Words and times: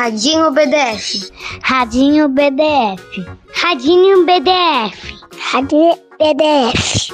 Radinho 0.00 0.50
BDF. 0.52 1.30
Radinho 1.62 2.28
BDF. 2.30 3.26
Radinho 3.52 4.24
BDF. 4.24 5.14
Radinho 5.38 5.94
BDF. 6.18 7.12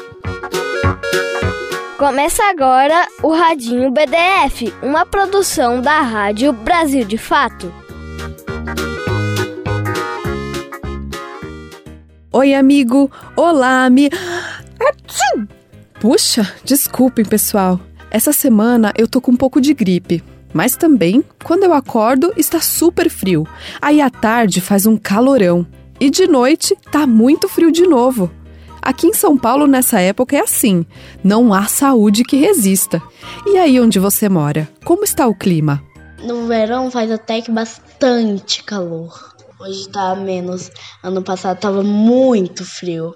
Começa 1.99 2.45
agora 2.45 3.09
o 3.25 3.33
Radinho 3.33 3.91
BDF, 3.91 4.73
uma 4.85 5.05
produção 5.05 5.81
da 5.83 6.01
Rádio 6.01 6.53
Brasil 6.53 7.05
de 7.05 7.19
Fato. 7.19 7.75
Oi, 12.33 12.55
amigo! 12.55 13.11
Olá, 13.35 13.85
amigo! 13.85 14.15
Puxa, 16.01 16.55
desculpem, 16.63 17.25
pessoal. 17.25 17.81
Essa 18.13 18.33
semana 18.33 18.93
eu 18.97 19.09
tô 19.09 19.21
com 19.21 19.33
um 19.33 19.37
pouco 19.37 19.61
de 19.61 19.75
gripe. 19.75 20.23
Mas 20.57 20.75
também, 20.75 21.23
quando 21.45 21.65
eu 21.65 21.75
acordo, 21.75 22.33
está 22.35 22.63
super 22.63 23.11
frio. 23.11 23.47
Aí 23.79 24.01
à 24.01 24.09
tarde 24.09 24.59
faz 24.63 24.87
um 24.87 24.97
calorão. 24.97 25.67
E 26.01 26.09
de 26.09 26.27
noite 26.27 26.75
tá 26.91 27.07
muito 27.07 27.47
frio 27.47 27.71
de 27.71 27.87
novo. 27.87 28.31
Aqui 28.81 29.07
em 29.07 29.13
São 29.13 29.37
Paulo, 29.37 29.67
nessa 29.67 30.01
época, 30.01 30.35
é 30.35 30.41
assim: 30.41 30.87
não 31.23 31.53
há 31.53 31.67
saúde 31.67 32.25
que 32.25 32.39
resista. 32.39 33.03
E 33.47 33.59
aí 33.59 33.79
onde 33.79 33.99
você 33.99 34.31
mora? 34.31 34.67
Como 34.83 35.05
está 35.05 35.27
o 35.27 35.35
clima? 35.35 35.83
No 36.23 36.47
verão 36.47 36.91
faz 36.91 37.11
até 37.11 37.43
que 37.43 37.51
bastante 37.51 38.65
calor. 38.65 39.35
Hoje 39.61 39.87
tá 39.91 40.17
menos. 40.17 40.71
Ano 41.03 41.23
passado 41.23 41.61
tava 41.61 41.83
muito 41.83 42.65
frio. 42.65 43.15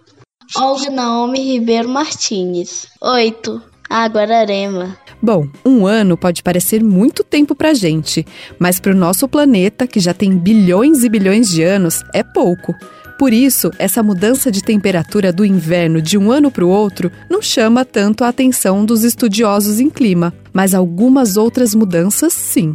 Olga 0.54 0.90
Naomi 0.90 1.40
Ribeiro 1.40 1.88
Martins. 1.88 2.86
Oito. 3.00 3.69
Ah, 3.92 4.06
Guararema. 4.06 4.96
Bom, 5.20 5.48
um 5.66 5.84
ano 5.84 6.16
pode 6.16 6.44
parecer 6.44 6.80
muito 6.82 7.24
tempo 7.24 7.56
pra 7.56 7.74
gente, 7.74 8.24
mas 8.56 8.78
para 8.78 8.92
o 8.92 8.96
nosso 8.96 9.26
planeta, 9.26 9.84
que 9.84 9.98
já 9.98 10.14
tem 10.14 10.38
bilhões 10.38 11.02
e 11.02 11.08
bilhões 11.08 11.48
de 11.48 11.64
anos, 11.64 12.04
é 12.14 12.22
pouco. 12.22 12.72
Por 13.18 13.32
isso, 13.32 13.70
essa 13.78 14.00
mudança 14.00 14.50
de 14.50 14.62
temperatura 14.62 15.32
do 15.32 15.44
inverno 15.44 16.00
de 16.00 16.16
um 16.16 16.30
ano 16.30 16.52
para 16.52 16.64
o 16.64 16.68
outro 16.68 17.10
não 17.28 17.42
chama 17.42 17.84
tanto 17.84 18.22
a 18.22 18.28
atenção 18.28 18.84
dos 18.84 19.02
estudiosos 19.02 19.80
em 19.80 19.90
clima, 19.90 20.32
mas 20.52 20.72
algumas 20.72 21.36
outras 21.36 21.74
mudanças 21.74 22.32
sim. 22.32 22.74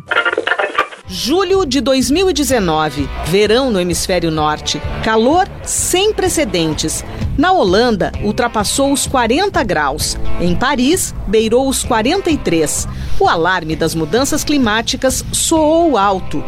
Julho 1.08 1.68
de 1.68 1.82
2019, 1.82 3.08
verão 3.28 3.70
no 3.70 3.80
hemisfério 3.80 4.32
norte, 4.32 4.82
calor 5.04 5.48
sem 5.62 6.12
precedentes. 6.12 7.06
Na 7.38 7.52
Holanda, 7.52 8.12
ultrapassou 8.24 8.92
os 8.92 9.06
40 9.06 9.64
graus. 9.64 10.18
Em 10.42 10.56
Paris, 10.56 11.14
beirou 11.28 11.70
os 11.70 11.84
43. 11.84 12.88
O 13.20 13.28
alarme 13.28 13.76
das 13.76 13.94
mudanças 13.94 14.44
climáticas 14.44 15.24
soou 15.32 15.96
alto. 15.96 16.44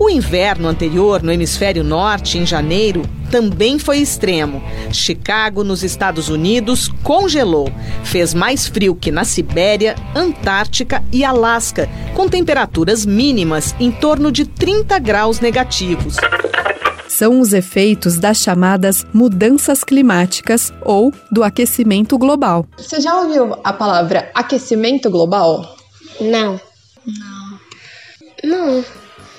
O 0.00 0.08
inverno 0.08 0.68
anterior 0.68 1.24
no 1.24 1.32
hemisfério 1.32 1.82
norte, 1.82 2.38
em 2.38 2.46
janeiro, 2.46 3.02
também 3.32 3.80
foi 3.80 3.98
extremo. 3.98 4.62
Chicago, 4.92 5.64
nos 5.64 5.82
Estados 5.82 6.28
Unidos, 6.28 6.88
congelou. 7.02 7.68
Fez 8.04 8.32
mais 8.32 8.68
frio 8.68 8.94
que 8.94 9.10
na 9.10 9.24
Sibéria, 9.24 9.96
Antártica 10.14 11.02
e 11.12 11.24
Alasca, 11.24 11.88
com 12.14 12.28
temperaturas 12.28 13.04
mínimas 13.04 13.74
em 13.80 13.90
torno 13.90 14.30
de 14.30 14.46
30 14.46 14.98
graus 15.00 15.40
negativos. 15.40 16.16
São 17.08 17.40
os 17.40 17.52
efeitos 17.52 18.18
das 18.18 18.38
chamadas 18.38 19.04
mudanças 19.12 19.82
climáticas 19.82 20.72
ou 20.82 21.12
do 21.32 21.42
aquecimento 21.42 22.16
global. 22.16 22.64
Você 22.76 23.00
já 23.00 23.20
ouviu 23.20 23.56
a 23.64 23.72
palavra 23.72 24.30
aquecimento 24.32 25.10
global? 25.10 25.76
Não. 26.20 26.60
Não. 27.04 27.58
Não. 28.44 28.84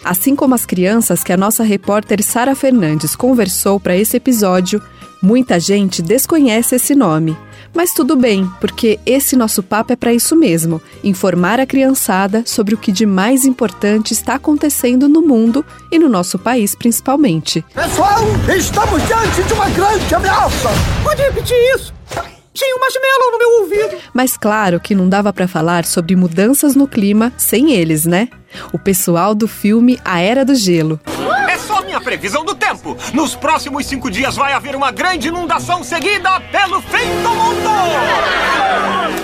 Assim 0.04 0.36
como 0.36 0.56
as 0.56 0.66
crianças 0.66 1.24
que 1.24 1.34
a 1.34 1.38
nossa 1.38 1.64
repórter 1.64 2.24
Sara 2.24 2.56
Fernandes 2.56 3.16
conversou 3.16 3.80
para 3.80 3.96
esse 3.96 4.18
episódio, 4.18 4.82
muita 5.22 5.60
gente 5.60 6.02
desconhece 6.02 6.76
esse 6.76 6.96
nome. 6.96 7.38
Mas 7.74 7.94
tudo 7.94 8.16
bem, 8.16 8.50
porque 8.60 9.00
esse 9.06 9.36
nosso 9.36 9.62
papo 9.62 9.94
é 9.94 9.96
para 9.96 10.14
isso 10.14 10.36
mesmo: 10.36 10.82
informar 11.04 11.60
a 11.60 11.66
criançada 11.66 12.44
sobre 12.46 12.74
o 12.74 12.78
que 12.78 12.92
de 12.92 13.06
mais 13.06 13.46
importante 13.46 14.12
está 14.12 14.36
acontecendo 14.36 15.08
no 15.08 15.22
mundo 15.22 15.64
e 15.92 16.00
no 16.00 16.10
nosso 16.10 16.40
país 16.40 16.74
principalmente. 16.74 17.64
Pessoal, 17.74 18.24
estamos 18.58 19.06
diante 19.06 19.44
de 19.44 19.54
uma 19.54 19.70
grande 19.70 20.16
ameaça! 20.16 20.70
Pode 21.04 21.22
repetir 21.22 21.58
isso? 21.76 21.94
Tinha 22.60 22.76
um 22.76 22.80
marshmallow 22.80 23.32
no 23.32 23.38
meu 23.38 23.62
ouvido. 23.62 24.04
Mas 24.14 24.36
claro 24.36 24.82
que 24.82 24.94
não 24.94 25.08
dava 25.08 25.32
para 25.32 25.48
falar 25.48 25.86
sobre 25.86 26.14
mudanças 26.14 26.76
no 26.76 26.90
clima 26.90 27.32
sem 27.38 27.72
eles, 27.72 28.06
né? 28.06 28.28
O 28.74 28.78
pessoal 28.78 29.34
do 29.34 29.48
filme 29.48 29.98
A 30.04 30.20
Era 30.20 30.44
do 30.44 30.54
Gelo. 30.54 31.00
É 31.50 31.58
só 31.58 31.82
minha 31.82 32.02
previsão 32.02 32.44
do 32.44 32.54
tempo. 32.54 32.98
Nos 33.14 33.34
próximos 33.34 33.86
cinco 33.86 34.12
dias 34.12 34.36
vai 34.36 34.52
haver 34.52 34.76
uma 34.76 34.92
grande 34.92 35.30
inundação 35.30 35.86
seguida 35.86 36.38
pelo 36.52 36.82
fim 36.82 37.08
do 37.24 37.30
mundo. 37.30 37.70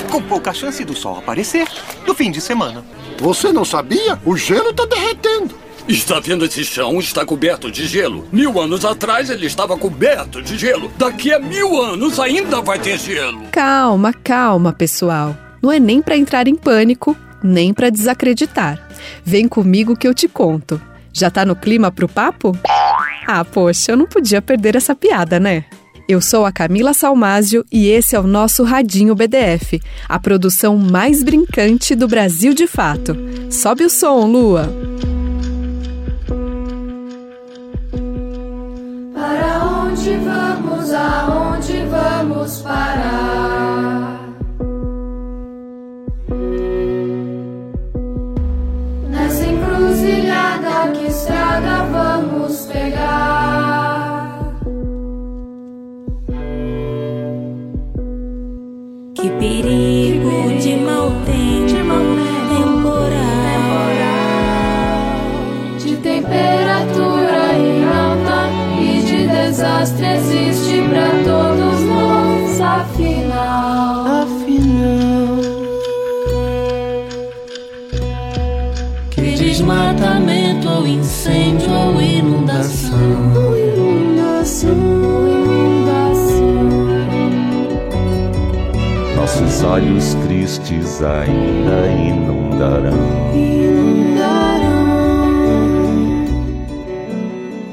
Com 0.09 0.21
pouca 0.21 0.53
chance 0.53 0.85
do 0.85 0.95
sol 0.95 1.17
aparecer 1.17 1.67
no 2.07 2.15
fim 2.15 2.31
de 2.31 2.39
semana. 2.39 2.85
Você 3.19 3.51
não 3.51 3.65
sabia? 3.65 4.17
O 4.23 4.37
gelo 4.37 4.71
tá 4.71 4.85
derretendo. 4.85 5.64
Está 5.87 6.19
vendo 6.19 6.43
esse 6.45 6.63
chão? 6.63 6.99
Está 6.99 7.23
coberto 7.23 7.69
de 7.69 7.85
gelo. 7.85 8.27
Mil 8.31 8.59
anos 8.59 8.83
atrás 8.83 9.29
ele 9.29 9.45
estava 9.45 9.77
coberto 9.77 10.41
de 10.41 10.57
gelo. 10.57 10.91
Daqui 10.97 11.31
a 11.31 11.39
mil 11.39 11.79
anos 11.79 12.19
ainda 12.19 12.59
vai 12.59 12.79
ter 12.79 12.97
gelo. 12.97 13.43
Calma, 13.51 14.11
calma, 14.11 14.73
pessoal. 14.73 15.37
Não 15.61 15.71
é 15.71 15.79
nem 15.79 16.01
para 16.01 16.17
entrar 16.17 16.47
em 16.47 16.55
pânico, 16.55 17.15
nem 17.43 17.71
para 17.71 17.91
desacreditar. 17.91 18.89
Vem 19.23 19.47
comigo 19.47 19.95
que 19.95 20.07
eu 20.07 20.13
te 20.13 20.27
conto. 20.27 20.81
Já 21.13 21.29
tá 21.29 21.45
no 21.45 21.55
clima 21.55 21.91
pro 21.91 22.09
papo? 22.09 22.57
Ah, 23.27 23.45
poxa, 23.45 23.91
eu 23.91 23.97
não 23.97 24.07
podia 24.07 24.41
perder 24.41 24.75
essa 24.75 24.95
piada, 24.95 25.39
né? 25.39 25.65
Eu 26.09 26.19
sou 26.19 26.45
a 26.45 26.51
Camila 26.51 26.93
Salmásio 26.93 27.63
e 27.71 27.87
esse 27.89 28.15
é 28.15 28.19
o 28.19 28.27
nosso 28.27 28.63
Radinho 28.63 29.15
BDF, 29.15 29.79
a 30.09 30.19
produção 30.19 30.77
mais 30.77 31.23
brincante 31.23 31.95
do 31.95 32.07
Brasil 32.07 32.55
de 32.55 32.67
fato. 32.67 33.15
Sobe 33.51 33.83
o 33.83 33.89
som, 33.89 34.25
Lua! 34.25 35.14
Para 40.05 40.13
onde 40.13 40.17
vamos, 40.23 40.93
aonde 40.93 41.83
vamos 41.85 42.61
parar? 42.61 44.19
Nessa 49.09 49.45
encruzilhada 49.47 50.91
que 50.93 51.07
estrada 51.07 51.85
vamos 51.91 52.67
pegar? 52.67 54.53
Que 59.15 59.29
perigo 59.39 60.04
desastre 69.85 70.05
existe 70.07 70.81
pra 70.89 71.09
todos 71.23 71.81
nós, 71.81 72.61
afinal. 72.61 74.05
Afinal, 74.23 75.37
que 79.11 79.21
desmatamento 79.21 80.69
ou 80.69 80.87
incêndio 80.87 81.71
ou 81.71 82.01
inundação. 82.01 82.97
Inundação, 83.55 84.71
inundação. 85.27 86.45
Nossos 89.15 89.63
olhos 89.63 90.15
tristes 90.25 91.01
ainda 91.03 91.87
inundarão. 91.91 93.25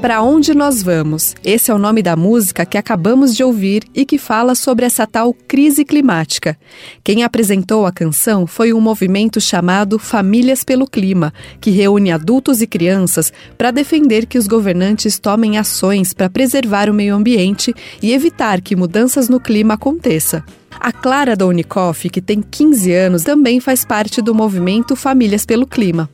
Para 0.03 0.21
onde 0.21 0.53
nós 0.53 0.83
vamos? 0.83 1.33
Esse 1.45 1.71
é 1.71 1.73
o 1.73 1.77
nome 1.77 2.03
da 2.03 2.13
música 2.13 2.65
que 2.65 2.77
acabamos 2.77 3.33
de 3.33 3.41
ouvir 3.41 3.85
e 3.95 4.03
que 4.03 4.17
fala 4.17 4.53
sobre 4.53 4.85
essa 4.85 5.07
tal 5.07 5.33
crise 5.33 5.85
climática. 5.85 6.57
Quem 7.01 7.23
apresentou 7.23 7.85
a 7.85 7.91
canção 7.93 8.45
foi 8.45 8.73
um 8.73 8.81
movimento 8.81 9.39
chamado 9.39 9.97
Famílias 9.97 10.61
pelo 10.61 10.85
Clima, 10.85 11.33
que 11.61 11.69
reúne 11.69 12.11
adultos 12.11 12.61
e 12.61 12.67
crianças 12.67 13.31
para 13.57 13.71
defender 13.71 14.25
que 14.25 14.37
os 14.37 14.45
governantes 14.45 15.17
tomem 15.17 15.57
ações 15.57 16.11
para 16.11 16.29
preservar 16.29 16.89
o 16.89 16.93
meio 16.93 17.15
ambiente 17.15 17.73
e 18.01 18.11
evitar 18.11 18.59
que 18.59 18.75
mudanças 18.75 19.29
no 19.29 19.39
clima 19.39 19.75
aconteçam. 19.75 20.43
A 20.81 20.91
Clara 20.91 21.33
da 21.33 21.47
Unicoff, 21.47 22.09
que 22.09 22.21
tem 22.21 22.41
15 22.41 22.91
anos, 22.91 23.23
também 23.23 23.61
faz 23.61 23.85
parte 23.85 24.21
do 24.21 24.35
movimento 24.35 24.97
Famílias 24.97 25.45
pelo 25.45 25.65
Clima. 25.65 26.09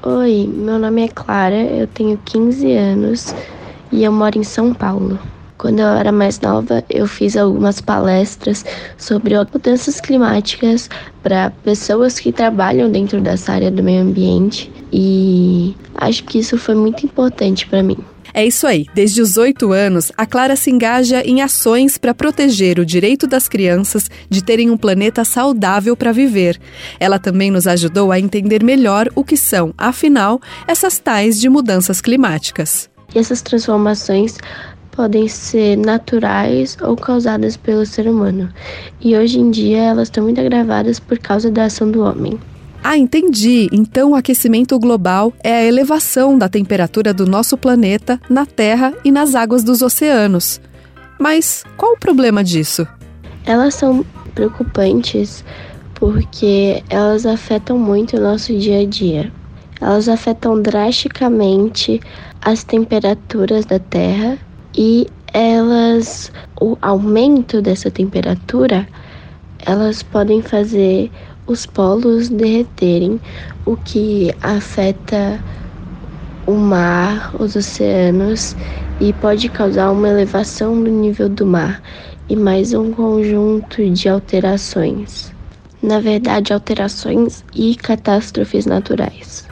Oi, 0.00 0.48
meu 0.54 0.78
nome 0.78 1.06
é 1.06 1.08
Clara, 1.08 1.56
eu 1.56 1.84
tenho 1.88 2.16
15 2.24 2.72
anos 2.72 3.34
e 3.90 4.04
eu 4.04 4.12
moro 4.12 4.38
em 4.38 4.44
São 4.44 4.72
Paulo. 4.72 5.18
Quando 5.58 5.80
eu 5.80 5.88
era 5.88 6.12
mais 6.12 6.40
nova, 6.40 6.84
eu 6.88 7.04
fiz 7.08 7.36
algumas 7.36 7.80
palestras 7.80 8.64
sobre 8.96 9.34
mudanças 9.52 10.00
climáticas 10.00 10.88
para 11.20 11.50
pessoas 11.50 12.20
que 12.20 12.30
trabalham 12.30 12.88
dentro 12.88 13.20
dessa 13.20 13.52
área 13.52 13.72
do 13.72 13.82
meio 13.82 14.02
ambiente 14.02 14.70
e 14.92 15.74
acho 15.96 16.22
que 16.22 16.38
isso 16.38 16.56
foi 16.56 16.76
muito 16.76 17.04
importante 17.04 17.66
para 17.66 17.82
mim. 17.82 17.98
É 18.32 18.44
isso 18.46 18.66
aí. 18.66 18.86
Desde 18.94 19.20
os 19.20 19.36
oito 19.36 19.72
anos, 19.72 20.12
a 20.16 20.26
Clara 20.26 20.56
se 20.56 20.70
engaja 20.70 21.22
em 21.22 21.42
ações 21.42 21.96
para 21.98 22.14
proteger 22.14 22.78
o 22.78 22.86
direito 22.86 23.26
das 23.26 23.48
crianças 23.48 24.10
de 24.28 24.42
terem 24.42 24.70
um 24.70 24.76
planeta 24.76 25.24
saudável 25.24 25.96
para 25.96 26.12
viver. 26.12 26.58
Ela 27.00 27.18
também 27.18 27.50
nos 27.50 27.66
ajudou 27.66 28.12
a 28.12 28.18
entender 28.18 28.62
melhor 28.62 29.08
o 29.14 29.24
que 29.24 29.36
são, 29.36 29.72
afinal, 29.76 30.40
essas 30.66 30.98
tais 30.98 31.40
de 31.40 31.48
mudanças 31.48 32.00
climáticas. 32.00 32.88
E 33.14 33.18
essas 33.18 33.40
transformações 33.40 34.36
podem 34.90 35.28
ser 35.28 35.76
naturais 35.76 36.76
ou 36.82 36.96
causadas 36.96 37.56
pelo 37.56 37.86
ser 37.86 38.08
humano. 38.08 38.48
E 39.00 39.16
hoje 39.16 39.38
em 39.38 39.50
dia 39.50 39.78
elas 39.78 40.08
estão 40.08 40.24
muito 40.24 40.40
agravadas 40.40 40.98
por 40.98 41.18
causa 41.18 41.50
da 41.50 41.64
ação 41.66 41.90
do 41.90 42.02
homem. 42.02 42.38
Ah, 42.82 42.96
entendi. 42.96 43.68
Então 43.72 44.12
o 44.12 44.14
aquecimento 44.14 44.78
global 44.78 45.32
é 45.42 45.52
a 45.52 45.64
elevação 45.64 46.38
da 46.38 46.48
temperatura 46.48 47.12
do 47.12 47.26
nosso 47.26 47.56
planeta 47.56 48.20
na 48.28 48.46
Terra 48.46 48.94
e 49.04 49.10
nas 49.10 49.34
águas 49.34 49.62
dos 49.62 49.82
oceanos. 49.82 50.60
Mas 51.18 51.64
qual 51.76 51.92
o 51.92 51.98
problema 51.98 52.42
disso? 52.44 52.86
Elas 53.44 53.74
são 53.74 54.04
preocupantes 54.34 55.44
porque 55.94 56.82
elas 56.88 57.26
afetam 57.26 57.76
muito 57.76 58.16
o 58.16 58.20
nosso 58.20 58.56
dia 58.56 58.80
a 58.80 58.86
dia. 58.86 59.32
Elas 59.80 60.08
afetam 60.08 60.60
drasticamente 60.62 62.00
as 62.40 62.62
temperaturas 62.62 63.66
da 63.66 63.78
Terra 63.78 64.38
e 64.76 65.08
elas, 65.32 66.32
o 66.60 66.76
aumento 66.80 67.60
dessa 67.60 67.90
temperatura, 67.90 68.88
elas 69.66 70.02
podem 70.02 70.40
fazer 70.40 71.10
os 71.48 71.66
polos 71.66 72.28
derreterem, 72.28 73.20
o 73.64 73.76
que 73.76 74.32
afeta 74.42 75.42
o 76.46 76.52
mar, 76.52 77.34
os 77.38 77.56
oceanos 77.56 78.54
e 79.00 79.12
pode 79.14 79.48
causar 79.48 79.90
uma 79.90 80.08
elevação 80.08 80.82
do 80.82 80.90
nível 80.90 81.28
do 81.28 81.46
mar 81.46 81.82
e 82.28 82.36
mais 82.36 82.74
um 82.74 82.92
conjunto 82.92 83.88
de 83.90 84.08
alterações. 84.08 85.32
Na 85.82 86.00
verdade, 86.00 86.52
alterações 86.52 87.44
e 87.54 87.74
catástrofes 87.74 88.66
naturais. 88.66 89.46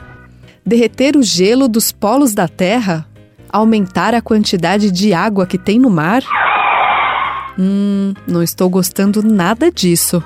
Derreter 0.65 1.17
o 1.17 1.23
gelo 1.23 1.69
dos 1.69 1.93
polos 1.93 2.35
da 2.35 2.49
Terra? 2.49 3.07
Aumentar 3.49 4.13
a 4.13 4.21
quantidade 4.21 4.91
de 4.91 5.15
água 5.15 5.47
que 5.47 5.57
tem 5.57 5.79
no 5.79 5.89
mar? 5.89 6.23
Hum, 7.59 8.13
não 8.27 8.43
estou 8.43 8.69
gostando 8.69 9.23
nada 9.23 9.71
disso. 9.71 10.23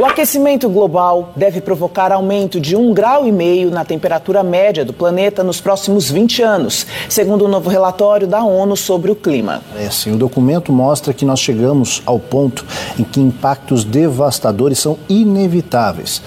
O 0.00 0.04
aquecimento 0.06 0.66
global 0.66 1.30
deve 1.36 1.60
provocar 1.60 2.10
aumento 2.10 2.58
de 2.58 2.74
um 2.74 2.94
grau 2.94 3.26
e 3.26 3.30
meio 3.30 3.70
na 3.70 3.84
temperatura 3.84 4.42
média 4.42 4.82
do 4.82 4.94
planeta 4.94 5.44
nos 5.44 5.60
próximos 5.60 6.10
20 6.10 6.40
anos, 6.40 6.86
segundo 7.06 7.42
o 7.42 7.44
um 7.44 7.50
novo 7.50 7.68
relatório 7.68 8.26
da 8.26 8.42
ONU 8.42 8.78
sobre 8.78 9.10
o 9.10 9.14
clima. 9.14 9.60
É 9.76 9.84
assim, 9.84 10.14
o 10.14 10.16
documento 10.16 10.72
mostra 10.72 11.12
que 11.12 11.26
nós 11.26 11.38
chegamos 11.38 12.02
ao 12.06 12.18
ponto 12.18 12.64
em 12.98 13.04
que 13.04 13.20
impactos 13.20 13.84
devastadores 13.84 14.78
são 14.78 14.96
inevitáveis, 15.06 16.22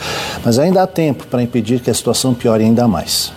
mas 0.46 0.60
ainda 0.60 0.84
há 0.84 0.86
tempo 0.86 1.26
para 1.26 1.42
impedir 1.42 1.80
que 1.80 1.90
a 1.90 1.96
situação 1.96 2.36
piore 2.36 2.64
ainda 2.64 2.88
mais. 2.88 3.34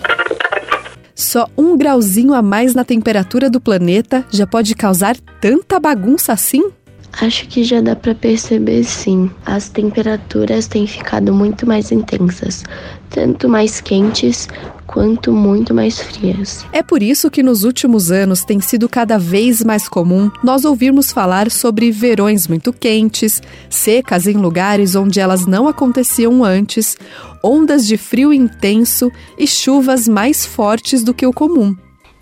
Só 1.15 1.47
um 1.57 1.75
grauzinho 1.75 2.35
a 2.35 2.43
mais 2.43 2.75
na 2.75 2.85
temperatura 2.85 3.49
do 3.49 3.59
planeta 3.59 4.23
já 4.29 4.45
pode 4.45 4.75
causar 4.75 5.17
tanta 5.41 5.79
bagunça 5.79 6.31
assim? 6.31 6.76
Acho 7.13 7.47
que 7.47 7.63
já 7.63 7.81
dá 7.81 7.95
para 7.95 8.13
perceber 8.13 8.83
sim. 8.83 9.29
As 9.45 9.69
temperaturas 9.69 10.67
têm 10.67 10.85
ficado 10.85 11.33
muito 11.33 11.65
mais 11.65 11.91
intensas, 11.91 12.63
tanto 13.09 13.49
mais 13.49 13.81
quentes 13.81 14.47
quanto 14.85 15.31
muito 15.31 15.73
mais 15.73 15.99
frias. 15.99 16.65
É 16.71 16.81
por 16.81 17.03
isso 17.03 17.29
que 17.29 17.43
nos 17.43 17.63
últimos 17.63 18.09
anos 18.09 18.43
tem 18.45 18.61
sido 18.61 18.87
cada 18.87 19.17
vez 19.17 19.63
mais 19.63 19.89
comum 19.89 20.31
nós 20.43 20.63
ouvirmos 20.63 21.11
falar 21.11 21.51
sobre 21.51 21.91
verões 21.91 22.47
muito 22.47 22.71
quentes, 22.71 23.41
secas 23.69 24.27
em 24.27 24.37
lugares 24.37 24.95
onde 24.95 25.19
elas 25.19 25.45
não 25.45 25.67
aconteciam 25.67 26.43
antes, 26.43 26.97
ondas 27.43 27.85
de 27.85 27.97
frio 27.97 28.31
intenso 28.31 29.11
e 29.37 29.45
chuvas 29.45 30.07
mais 30.07 30.45
fortes 30.45 31.03
do 31.03 31.13
que 31.13 31.25
o 31.25 31.33
comum. 31.33 31.75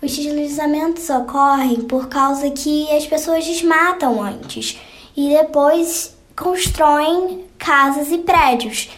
Os 0.06 0.16
deslizamentos 0.16 1.10
ocorrem 1.10 1.80
por 1.80 2.06
causa 2.06 2.48
que 2.52 2.88
as 2.92 3.04
pessoas 3.04 3.44
desmatam 3.44 4.22
antes 4.22 4.78
e 5.16 5.30
depois 5.30 6.16
constroem 6.36 7.44
casas 7.58 8.12
e 8.12 8.18
prédios. 8.18 8.88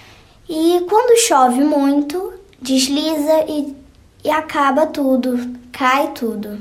E 0.47 0.85
quando 0.87 1.19
chove 1.19 1.65
muito, 1.65 2.35
desliza 2.61 3.47
e, 3.49 3.75
e 4.23 4.31
acaba 4.31 4.85
tudo, 4.85 5.59
cai 5.73 6.13
tudo. 6.13 6.61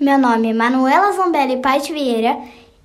Meu 0.00 0.18
nome 0.18 0.50
é 0.50 0.52
Manuela 0.52 1.12
Zambelli 1.12 1.58
Paz 1.58 1.86
Vieira 1.86 2.36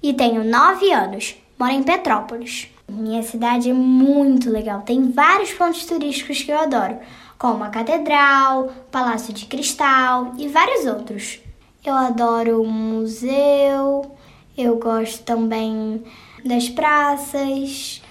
e 0.04 0.14
tenho 0.14 0.44
9 0.44 0.94
anos. 0.94 1.36
Moro 1.58 1.72
em 1.72 1.82
Petrópolis. 1.82 2.68
Minha 2.88 3.24
cidade 3.24 3.72
é 3.72 3.74
muito 3.74 4.52
legal, 4.52 4.82
tem 4.82 5.10
vários 5.10 5.52
pontos 5.52 5.84
turísticos 5.86 6.44
que 6.44 6.52
eu 6.52 6.60
adoro 6.60 7.00
como 7.40 7.64
a 7.64 7.70
Catedral, 7.70 8.72
Palácio 8.92 9.34
de 9.34 9.46
Cristal 9.46 10.34
e 10.38 10.50
vários 10.50 10.86
outros. 10.86 11.40
Eu 11.84 11.96
adoro 11.96 12.62
o 12.62 12.68
museu, 12.68 14.12
eu 14.58 14.76
gosto 14.76 15.24
também 15.24 16.04
das 16.46 16.68
praças 16.68 18.02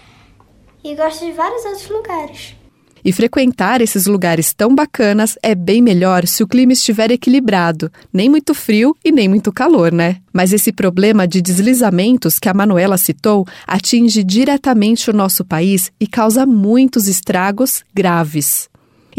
e 0.83 0.95
gosto 0.95 1.27
de 1.27 1.33
vários 1.33 1.65
outros 1.67 1.91
lugares. 1.91 2.57
E 3.05 3.13
frequentar 3.13 3.81
esses 3.81 4.07
lugares 4.07 4.53
tão 4.53 4.75
bacanas 4.75 5.39
é 5.43 5.55
bem 5.55 5.83
melhor 5.83 6.27
se 6.27 6.43
o 6.43 6.49
clima 6.49 6.73
estiver 6.73 7.11
equilibrado, 7.11 7.93
nem 8.13 8.29
muito 8.29 8.55
frio 8.55 8.97
e 9.05 9.13
nem 9.13 9.29
muito 9.29 9.53
calor, 9.53 9.93
né? 9.93 10.17
Mas 10.33 10.55
esse 10.55 10.73
problema 10.73 11.29
de 11.29 11.43
deslizamentos 11.43 12.39
que 12.39 12.49
a 12.49 12.55
Manuela 12.55 12.97
citou 12.97 13.47
atinge 13.67 14.25
diretamente 14.25 15.11
o 15.11 15.15
nosso 15.15 15.45
país 15.45 15.93
e 16.01 16.07
causa 16.07 16.45
muitos 16.45 17.07
estragos 17.07 17.85
graves. 17.95 18.69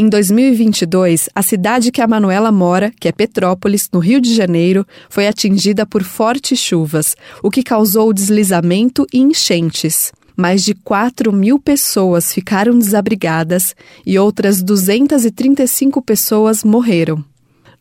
Em 0.01 0.07
2022, 0.07 1.27
a 1.35 1.41
cidade 1.41 1.91
que 1.91 2.01
a 2.01 2.07
Manuela 2.07 2.53
mora, 2.53 2.89
que 3.01 3.09
é 3.09 3.11
Petrópolis, 3.11 3.89
no 3.91 3.99
Rio 3.99 4.21
de 4.21 4.33
Janeiro, 4.33 4.87
foi 5.09 5.27
atingida 5.27 5.85
por 5.85 6.03
fortes 6.03 6.57
chuvas, 6.57 7.17
o 7.43 7.51
que 7.51 7.61
causou 7.61 8.13
deslizamento 8.13 9.05
e 9.11 9.19
enchentes. 9.19 10.13
Mais 10.37 10.63
de 10.63 10.73
4 10.73 11.33
mil 11.33 11.59
pessoas 11.59 12.33
ficaram 12.33 12.79
desabrigadas 12.79 13.75
e 14.05 14.17
outras 14.17 14.63
235 14.63 16.01
pessoas 16.01 16.63
morreram. 16.63 17.21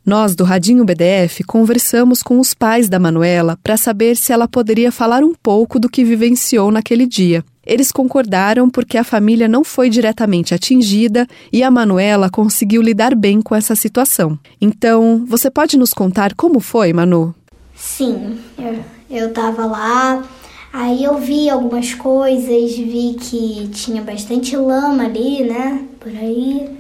Nós, 0.05 0.35
do 0.35 0.43
Radinho 0.43 0.85
BDF, 0.85 1.45
conversamos 1.45 2.21
com 2.21 2.41
os 2.41 2.53
pais 2.53 2.89
da 2.89 2.99
Manuela 2.99 3.57
para 3.63 3.77
saber 3.77 4.17
se 4.17 4.33
ela 4.33 4.49
poderia 4.49 4.91
falar 4.91 5.23
um 5.23 5.35
pouco 5.41 5.79
do 5.79 5.89
que 5.89 6.03
vivenciou 6.03 6.73
naquele 6.73 7.07
dia. 7.07 7.45
Eles 7.69 7.93
concordaram 7.93 8.71
porque 8.71 8.97
a 8.97 9.05
família 9.05 9.47
não 9.47 9.63
foi 9.63 9.91
diretamente 9.91 10.55
atingida 10.55 11.27
e 11.53 11.63
a 11.63 11.71
Manuela 11.71 12.31
conseguiu 12.31 12.81
lidar 12.81 13.15
bem 13.15 13.43
com 13.43 13.55
essa 13.55 13.75
situação. 13.75 14.39
Então, 14.59 15.27
você 15.29 15.51
pode 15.51 15.77
nos 15.77 15.93
contar 15.93 16.35
como 16.35 16.61
foi, 16.61 16.95
Manu? 16.95 17.35
Sim, 17.77 18.39
eu, 18.59 18.83
eu 19.11 19.33
tava 19.35 19.67
lá, 19.67 20.25
aí 20.73 21.05
eu 21.05 21.19
vi 21.19 21.51
algumas 21.51 21.93
coisas, 21.93 22.75
vi 22.75 23.17
que 23.21 23.69
tinha 23.69 24.01
bastante 24.01 24.57
lama 24.57 25.05
ali, 25.05 25.45
né? 25.45 25.85
Por 26.01 26.11
aí. 26.11 26.71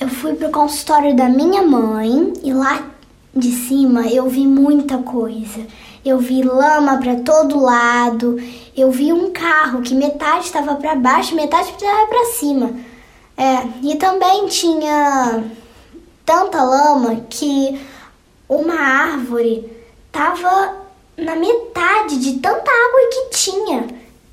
Eu 0.00 0.08
fui 0.08 0.34
pro 0.34 0.50
consultório 0.50 1.16
da 1.16 1.28
minha 1.28 1.64
mãe 1.64 2.32
e 2.44 2.52
lá 2.52 2.86
de 3.34 3.50
cima 3.50 4.06
eu 4.06 4.28
vi 4.28 4.46
muita 4.46 4.98
coisa. 4.98 5.66
Eu 6.04 6.18
vi 6.18 6.42
lama 6.42 6.98
para 6.98 7.16
todo 7.16 7.60
lado. 7.60 8.36
Eu 8.76 8.90
vi 8.90 9.12
um 9.12 9.30
carro 9.30 9.82
que 9.82 9.94
metade 9.94 10.46
estava 10.46 10.74
para 10.76 10.94
baixo, 10.94 11.34
metade 11.34 11.70
estava 11.70 12.06
para 12.06 12.24
cima. 12.26 12.70
É, 13.36 13.66
e 13.82 13.96
também 13.96 14.46
tinha 14.46 15.44
tanta 16.24 16.62
lama 16.62 17.24
que 17.28 17.80
uma 18.48 18.74
árvore 18.74 19.70
tava 20.10 20.76
na 21.16 21.36
metade 21.36 22.18
de 22.18 22.38
tanta 22.38 22.70
água 22.70 23.10
que 23.12 23.36
tinha. 23.36 23.86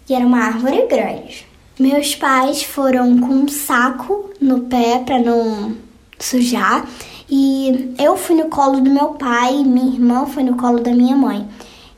E 0.09 0.13
era 0.13 0.25
uma 0.25 0.45
árvore 0.45 0.87
grande. 0.87 1.45
Meus 1.79 2.15
pais 2.15 2.63
foram 2.63 3.19
com 3.19 3.33
um 3.33 3.47
saco 3.47 4.31
no 4.41 4.61
pé 4.61 4.99
para 5.05 5.19
não 5.19 5.75
sujar 6.19 6.87
e 7.29 7.93
eu 7.99 8.15
fui 8.15 8.35
no 8.35 8.49
colo 8.49 8.79
do 8.79 8.89
meu 8.89 9.09
pai, 9.09 9.63
minha 9.63 9.93
irmã 9.93 10.25
foi 10.25 10.43
no 10.43 10.55
colo 10.55 10.79
da 10.79 10.91
minha 10.91 11.15
mãe. 11.15 11.47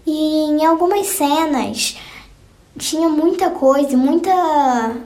E 0.06 0.46
em 0.46 0.66
algumas 0.66 1.08
cenas 1.08 1.98
tinha 2.78 3.10
muita 3.10 3.50
coisa, 3.50 3.96
muita 3.96 4.32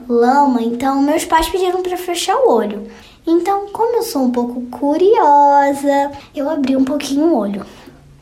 lama, 0.08 0.62
então 0.62 1.02
meus 1.02 1.24
pais 1.24 1.48
pediram 1.48 1.82
para 1.82 1.96
fechar 1.96 2.36
o 2.36 2.50
olho. 2.50 2.88
Então, 3.26 3.68
como 3.72 3.96
eu 3.96 4.02
sou 4.02 4.22
um 4.22 4.30
pouco 4.30 4.62
curiosa, 4.66 6.12
eu 6.34 6.48
abri 6.48 6.76
um 6.76 6.84
pouquinho 6.84 7.26
o 7.26 7.36
olho. 7.38 7.64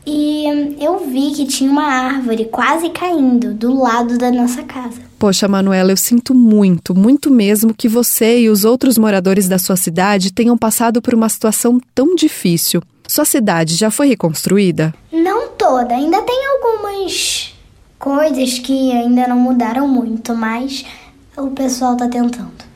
E 0.05 0.75
eu 0.79 1.09
vi 1.09 1.31
que 1.31 1.45
tinha 1.45 1.71
uma 1.71 1.85
árvore 1.85 2.45
quase 2.45 2.89
caindo 2.89 3.53
do 3.53 3.79
lado 3.79 4.17
da 4.17 4.31
nossa 4.31 4.63
casa. 4.63 5.01
Poxa, 5.17 5.47
Manuela, 5.47 5.91
eu 5.91 5.97
sinto 5.97 6.35
muito, 6.35 6.93
muito 6.93 7.31
mesmo 7.31 7.73
que 7.73 7.87
você 7.87 8.41
e 8.41 8.49
os 8.49 8.65
outros 8.65 8.97
moradores 8.97 9.47
da 9.47 9.57
sua 9.57 9.77
cidade 9.77 10.33
tenham 10.33 10.57
passado 10.57 11.01
por 11.01 11.13
uma 11.13 11.29
situação 11.29 11.79
tão 11.95 12.15
difícil. 12.15 12.81
Sua 13.07 13.25
cidade 13.25 13.75
já 13.75 13.89
foi 13.89 14.07
reconstruída? 14.07 14.93
Não 15.11 15.49
toda, 15.49 15.93
ainda 15.93 16.21
tem 16.21 16.45
algumas 16.47 17.53
coisas 17.97 18.59
que 18.59 18.91
ainda 18.91 19.27
não 19.27 19.37
mudaram 19.37 19.87
muito, 19.87 20.35
mas 20.35 20.85
o 21.37 21.47
pessoal 21.51 21.95
tá 21.95 22.07
tentando. 22.07 22.72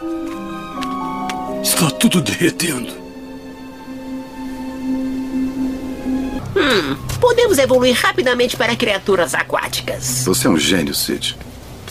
Está 1.65 1.89
tudo 1.89 2.22
derretendo. 2.22 2.93
Hum, 6.55 6.95
podemos 7.19 7.57
evoluir 7.57 7.95
rapidamente 7.95 8.55
para 8.55 8.75
criaturas 8.75 9.34
aquáticas. 9.34 10.24
Você 10.25 10.45
é 10.45 10.50
um 10.51 10.60
gênio, 10.60 10.93
Sid. 10.93 11.36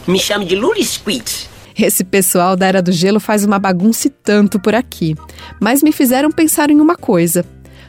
Me 0.07 0.21
chame 0.21 0.45
de 0.45 0.55
Luli 0.55 0.85
Squid. 0.85 1.51
Esse 1.77 2.05
pessoal 2.05 2.55
da 2.55 2.67
Era 2.67 2.81
do 2.81 2.93
Gelo 2.93 3.19
faz 3.19 3.45
uma 3.45 3.59
bagunça 3.59 4.07
e 4.07 4.11
tanto 4.11 4.61
por 4.61 4.77
aqui. 4.77 5.17
Mas 5.61 5.83
me 5.83 5.91
fizeram 5.91 6.31
pensar 6.31 6.71
em 6.71 6.81
uma 6.81 6.95
coisa. 6.95 7.45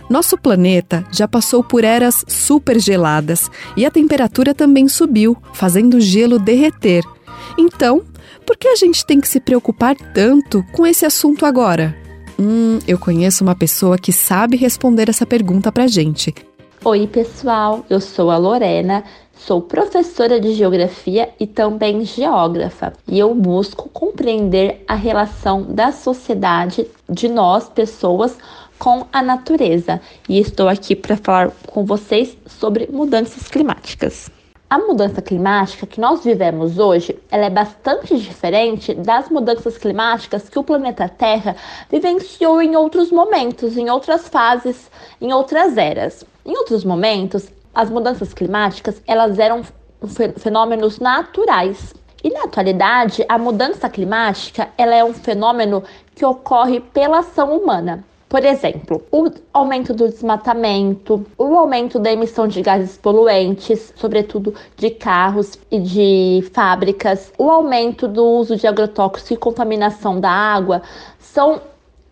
Nosso 0.10 0.40
planeta 0.40 1.06
já 1.12 1.28
passou 1.28 1.64
por 1.64 1.84
eras 1.84 2.26
super 2.28 2.80
geladas 2.80 3.48
e 3.78 3.86
a 3.86 3.92
temperatura 3.92 4.56
também 4.56 4.88
subiu, 4.88 5.38
fazendo 5.54 5.98
o 5.98 6.02
gelo 6.02 6.40
derreter. 6.40 7.04
Então, 7.60 8.02
por 8.46 8.56
que 8.56 8.68
a 8.68 8.76
gente 8.76 9.06
tem 9.06 9.20
que 9.20 9.28
se 9.28 9.40
preocupar 9.40 9.96
tanto 10.14 10.64
com 10.72 10.86
esse 10.86 11.06
assunto 11.06 11.46
agora? 11.46 11.96
Hum, 12.40 12.80
eu 12.88 13.00
conheço 13.00 13.44
uma 13.44 13.56
pessoa 13.56 13.98
que 13.98 14.12
sabe 14.12 14.56
responder 14.56 15.10
essa 15.10 15.26
pergunta 15.26 15.72
pra 15.72 15.88
gente. 15.88 16.34
Oi, 16.84 17.08
pessoal, 17.08 17.84
eu 17.90 18.00
sou 18.00 18.30
a 18.30 18.38
Lorena, 18.38 19.04
sou 19.36 19.62
professora 19.62 20.40
de 20.40 20.54
geografia 20.54 21.30
e 21.40 21.48
também 21.48 22.06
geógrafa, 22.06 22.94
e 23.08 23.18
eu 23.18 23.34
busco 23.34 23.90
compreender 23.90 24.84
a 24.88 24.94
relação 24.94 25.64
da 25.64 25.92
sociedade, 25.92 26.86
de 27.10 27.28
nós, 27.28 27.68
pessoas, 27.68 28.38
com 28.78 29.08
a 29.12 29.24
natureza, 29.24 30.00
e 30.30 30.38
estou 30.40 30.68
aqui 30.68 30.96
para 30.96 31.18
falar 31.18 31.52
com 31.68 31.86
vocês 31.86 32.38
sobre 32.46 32.88
mudanças 32.92 33.48
climáticas. 33.48 34.30
A 34.68 34.80
mudança 34.80 35.22
climática 35.22 35.86
que 35.86 36.02
nós 36.02 36.24
vivemos 36.24 36.80
hoje, 36.80 37.16
ela 37.30 37.46
é 37.46 37.50
bastante 37.52 38.18
diferente 38.18 38.96
das 38.96 39.30
mudanças 39.30 39.78
climáticas 39.78 40.50
que 40.50 40.58
o 40.58 40.64
planeta 40.64 41.08
Terra 41.08 41.56
vivenciou 41.88 42.60
em 42.60 42.76
outros 42.76 43.12
momentos, 43.12 43.78
em 43.78 43.92
outras 43.92 44.28
fases, 44.28 44.90
em 45.22 45.32
outras 45.32 45.78
eras. 45.78 46.26
Em 46.44 46.58
outros 46.58 46.84
momentos, 46.84 47.48
as 47.76 47.92
mudanças 47.92 48.34
climáticas, 48.34 49.00
elas 49.06 49.38
eram 49.38 49.62
fenômenos 50.38 50.98
naturais. 50.98 51.94
E 52.24 52.32
na 52.32 52.46
atualidade, 52.46 53.24
a 53.30 53.38
mudança 53.38 53.88
climática, 53.88 54.70
ela 54.80 54.96
é 54.96 55.04
um 55.04 55.14
fenômeno 55.14 55.84
que 56.16 56.26
ocorre 56.26 56.80
pela 56.80 57.20
ação 57.20 57.56
humana. 57.56 58.04
Por 58.36 58.44
exemplo, 58.44 59.02
o 59.14 59.32
aumento 59.54 59.94
do 59.94 60.10
desmatamento, 60.10 61.26
o 61.38 61.58
aumento 61.58 61.98
da 61.98 62.12
emissão 62.12 62.50
de 62.50 62.62
gases 62.62 62.98
poluentes, 62.98 63.94
sobretudo 63.96 64.54
de 64.76 64.90
carros 64.90 65.58
e 65.72 65.80
de 65.80 66.50
fábricas, 66.54 67.32
o 67.38 67.50
aumento 67.50 68.10
do 68.10 68.26
uso 68.26 68.58
de 68.58 68.68
agrotóxicos 68.68 69.32
e 69.32 69.38
contaminação 69.38 70.20
da 70.20 70.30
água 70.30 70.82
são 71.18 71.62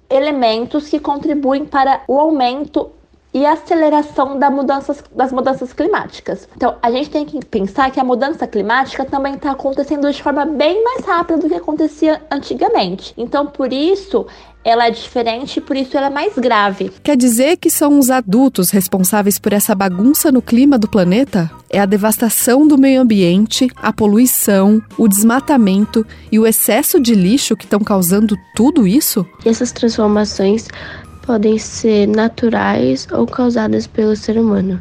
elementos 0.10 0.88
que 0.88 0.98
contribuem 0.98 1.66
para 1.66 2.04
o 2.08 2.18
aumento 2.18 2.90
e 3.34 3.46
aceleração 3.46 4.38
da 4.38 4.50
mudanças, 4.50 5.04
das 5.12 5.32
mudanças 5.32 5.74
climáticas. 5.74 6.48
Então, 6.56 6.76
a 6.82 6.92
gente 6.92 7.10
tem 7.10 7.26
que 7.26 7.44
pensar 7.44 7.90
que 7.92 8.00
a 8.00 8.04
mudança 8.04 8.46
climática 8.46 9.04
também 9.04 9.34
está 9.34 9.52
acontecendo 9.52 10.10
de 10.12 10.22
forma 10.22 10.46
bem 10.46 10.84
mais 10.84 11.04
rápida 11.04 11.40
do 11.40 11.50
que 11.50 11.56
acontecia 11.56 12.22
antigamente. 12.30 13.12
Então, 13.18 13.48
por 13.48 13.74
isso, 13.74 14.28
ela 14.64 14.88
é 14.88 14.92
diferente 14.92 15.58
e 15.58 15.62
por 15.62 15.76
isso 15.76 15.98
ela 15.98 16.08
é 16.08 16.10
mais 16.10 16.34
grave. 16.36 16.92
Quer 17.04 17.18
dizer 17.18 17.58
que 17.58 17.70
são 17.70 18.00
os 18.00 18.10
adultos 18.10 18.70
responsáveis 18.70 19.38
por 19.38 19.54
essa 19.54 19.76
bagunça 19.76 20.32
no 20.32 20.42
clima 20.42 20.78
do 20.78 20.88
planeta? 20.88 21.52
É 21.70 21.80
a 21.80 21.86
devastação 21.86 22.68
do 22.68 22.78
meio 22.78 23.02
ambiente, 23.02 23.70
a 23.76 23.92
poluição, 23.92 24.82
o 24.98 25.08
desmatamento 25.08 26.06
e 26.32 26.40
o 26.40 26.46
excesso 26.46 27.00
de 27.00 27.14
lixo 27.14 27.58
que 27.58 27.66
estão 27.66 27.80
causando 27.80 28.38
tudo 28.56 28.88
isso? 28.88 29.26
E 29.46 29.50
essas 29.50 29.72
transformações 29.72 30.68
podem 31.26 31.58
ser 31.58 32.08
naturais 32.08 33.08
ou 33.12 33.26
causadas 33.26 33.88
pelo 33.88 34.16
ser 34.16 34.38
humano, 34.38 34.80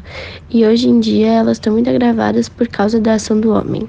e 0.50 0.66
hoje 0.66 0.88
em 0.88 1.00
dia 1.00 1.28
elas 1.28 1.56
estão 1.56 1.72
muito 1.72 1.88
agravadas 1.88 2.48
por 2.48 2.66
causa 2.68 3.00
da 3.00 3.14
ação 3.14 3.40
do 3.40 3.52
homem. 3.52 3.88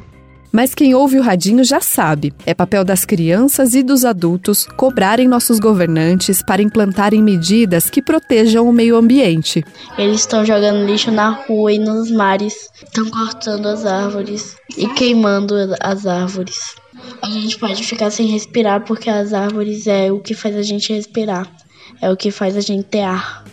Mas 0.55 0.75
quem 0.75 0.93
ouve 0.93 1.17
o 1.17 1.21
radinho 1.23 1.63
já 1.63 1.81
sabe: 1.81 2.31
é 2.45 2.53
papel 2.53 2.85
das 2.85 3.03
crianças 3.03 3.73
e 3.73 3.81
dos 3.81 4.05
adultos 4.05 4.67
cobrarem 4.77 5.27
nossos 5.27 5.59
governantes 5.59 6.43
para 6.43 6.61
implantarem 6.61 7.23
medidas 7.23 7.89
que 7.89 8.03
protejam 8.03 8.69
o 8.69 8.71
meio 8.71 8.95
ambiente. 8.95 9.65
Eles 9.97 10.19
estão 10.21 10.45
jogando 10.45 10.85
lixo 10.85 11.11
na 11.11 11.31
rua 11.31 11.73
e 11.73 11.79
nos 11.79 12.11
mares, 12.11 12.69
estão 12.75 13.09
cortando 13.09 13.65
as 13.65 13.83
árvores 13.83 14.55
e 14.77 14.87
queimando 14.89 15.55
as 15.81 16.05
árvores. 16.05 16.75
A 17.23 17.29
gente 17.31 17.57
pode 17.57 17.83
ficar 17.83 18.11
sem 18.11 18.27
respirar 18.27 18.85
porque 18.85 19.09
as 19.09 19.33
árvores 19.33 19.87
é 19.87 20.11
o 20.11 20.19
que 20.19 20.35
faz 20.35 20.55
a 20.55 20.61
gente 20.61 20.93
respirar, 20.93 21.51
é 21.99 22.11
o 22.11 22.15
que 22.15 22.29
faz 22.29 22.55
a 22.55 22.61
gente 22.61 22.83
ter 22.83 23.01
ar. 23.01 23.43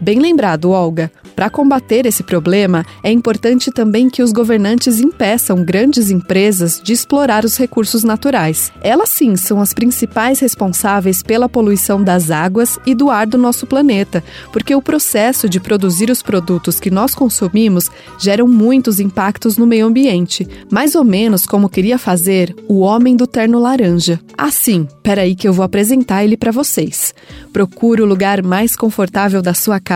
Bem 0.00 0.18
lembrado, 0.18 0.70
Olga. 0.70 1.12
Para 1.36 1.50
combater 1.50 2.06
esse 2.06 2.22
problema, 2.22 2.84
é 3.02 3.12
importante 3.12 3.70
também 3.70 4.08
que 4.08 4.22
os 4.22 4.32
governantes 4.32 4.98
impeçam 4.98 5.62
grandes 5.62 6.10
empresas 6.10 6.80
de 6.82 6.92
explorar 6.92 7.44
os 7.44 7.56
recursos 7.56 8.02
naturais. 8.02 8.72
Elas 8.82 9.10
sim 9.10 9.36
são 9.36 9.60
as 9.60 9.74
principais 9.74 10.40
responsáveis 10.40 11.22
pela 11.22 11.48
poluição 11.48 12.02
das 12.02 12.30
águas 12.30 12.78
e 12.86 12.94
do 12.94 13.10
ar 13.10 13.26
do 13.26 13.36
nosso 13.38 13.66
planeta, 13.66 14.24
porque 14.52 14.74
o 14.74 14.82
processo 14.82 15.48
de 15.48 15.60
produzir 15.60 16.10
os 16.10 16.22
produtos 16.22 16.80
que 16.80 16.90
nós 16.90 17.14
consumimos 17.14 17.90
geram 18.18 18.46
muitos 18.46 19.00
impactos 19.00 19.56
no 19.56 19.66
meio 19.66 19.86
ambiente, 19.86 20.48
mais 20.70 20.94
ou 20.94 21.04
menos 21.04 21.46
como 21.46 21.68
queria 21.68 21.98
fazer 21.98 22.54
o 22.68 22.80
homem 22.80 23.16
do 23.16 23.26
terno 23.26 23.58
laranja. 23.58 24.20
Assim, 24.36 24.86
peraí 25.02 25.34
que 25.34 25.46
eu 25.46 25.52
vou 25.52 25.64
apresentar 25.64 26.24
ele 26.24 26.36
para 26.36 26.52
vocês. 26.52 27.14
Procure 27.52 28.02
o 28.02 28.06
lugar 28.06 28.42
mais 28.42 28.76
confortável 28.76 29.40
da 29.42 29.54
sua 29.54 29.78
casa 29.80 29.89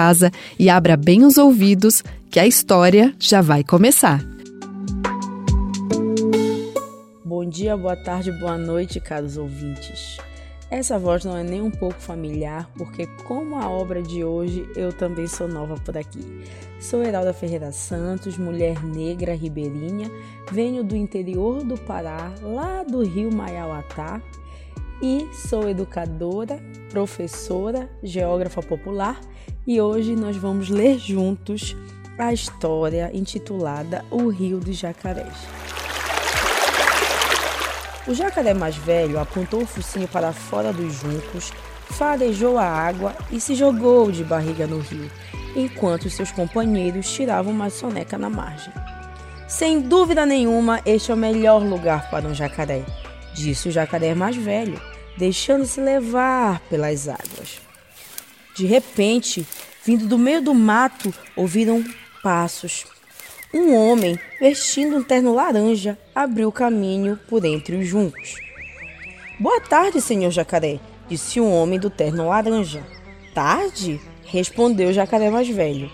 e 0.59 0.69
abra 0.69 0.97
bem 0.97 1.25
os 1.25 1.39
ouvidos, 1.39 2.03
que 2.31 2.41
a 2.41 2.47
história 2.47 3.15
já 3.19 3.41
vai 3.41 3.63
começar. 3.63 4.35
dia, 7.55 7.77
boa 7.77 7.95
tarde, 7.95 8.33
boa 8.33 8.59
noite, 8.59 8.99
caros 8.99 9.37
ouvintes. 9.37 10.17
Essa 10.69 10.99
voz 10.99 11.25
não 11.25 11.37
é 11.37 11.45
nem 11.45 11.63
um 11.63 11.71
pouco 11.71 12.01
familiar, 12.01 12.69
porque, 12.77 13.07
como 13.29 13.57
a 13.57 13.71
obra 13.71 14.03
de 14.03 14.25
hoje, 14.25 14.69
eu 14.75 14.93
também 14.93 15.29
sou 15.29 15.47
nova 15.47 15.77
por 15.77 15.97
aqui. 15.97 16.43
Sou 16.81 17.01
Heralda 17.01 17.33
Ferreira 17.33 17.71
Santos, 17.71 18.37
mulher 18.37 18.85
negra 18.85 19.37
ribeirinha, 19.37 20.11
venho 20.51 20.83
do 20.83 20.97
interior 20.97 21.63
do 21.63 21.79
Pará, 21.79 22.33
lá 22.43 22.83
do 22.83 23.05
rio 23.05 23.33
Maiauatá, 23.33 24.21
e 25.01 25.29
sou 25.33 25.69
educadora, 25.69 26.59
professora, 26.91 27.89
geógrafa 28.03 28.63
popular, 28.63 29.21
e 29.67 29.81
hoje 29.81 30.15
nós 30.15 30.37
vamos 30.37 30.69
ler 30.69 30.99
juntos 30.99 31.77
a 32.19 32.33
história 32.33 33.11
intitulada 33.13 34.05
O 34.11 34.29
Rio 34.29 34.61
dos 34.61 34.77
Jacarés. 34.77 35.35
O 38.07 38.15
jacaré 38.15 38.53
mais 38.53 38.77
velho 38.77 39.19
apontou 39.19 39.63
o 39.63 39.67
focinho 39.67 40.07
para 40.07 40.33
fora 40.33 40.73
dos 40.73 40.93
juncos, 40.93 41.53
farejou 41.91 42.59
a 42.59 42.65
água 42.65 43.15
e 43.31 43.41
se 43.41 43.55
jogou 43.55 44.13
de 44.13 44.23
barriga 44.23 44.67
no 44.67 44.79
rio, 44.79 45.11
enquanto 45.57 46.11
seus 46.11 46.31
companheiros 46.31 47.11
tiravam 47.11 47.53
uma 47.53 47.71
soneca 47.71 48.19
na 48.19 48.29
margem. 48.29 48.73
Sem 49.49 49.81
dúvida 49.81 50.27
nenhuma, 50.27 50.81
este 50.85 51.11
é 51.11 51.15
o 51.15 51.17
melhor 51.17 51.63
lugar 51.63 52.11
para 52.11 52.29
um 52.29 52.35
jacaré, 52.35 52.85
disse 53.35 53.69
o 53.69 53.73
jacaré 53.73 54.15
mais 54.15 54.37
velho, 54.37 54.81
deixando-se 55.19 55.81
levar 55.81 56.61
pelas 56.71 57.09
águas. 57.09 57.61
De 58.57 58.65
repente, 58.67 59.47
vindo 59.85 60.07
do 60.07 60.17
meio 60.17 60.41
do 60.41 60.55
mato, 60.55 61.13
ouviram 61.37 61.85
passos 62.23 62.87
um 63.55 63.73
homem, 63.73 64.19
vestindo 64.41 64.97
um 64.97 65.03
terno 65.03 65.33
laranja, 65.33 65.97
abriu 66.13 66.51
caminho 66.51 67.17
por 67.29 67.45
entre 67.45 67.77
os 67.77 67.87
juncos. 67.87 68.35
Boa 69.39 69.61
tarde, 69.61 70.01
senhor 70.01 70.33
jacaré, 70.33 70.81
disse 71.09 71.39
o 71.39 71.49
homem 71.49 71.79
do 71.79 71.89
terno 71.89 72.29
laranja. 72.29 72.85
Tarde? 73.33 74.01
respondeu 74.25 74.89
o 74.89 74.93
jacaré 74.93 75.31
mais 75.31 75.49
velho. 75.49 75.89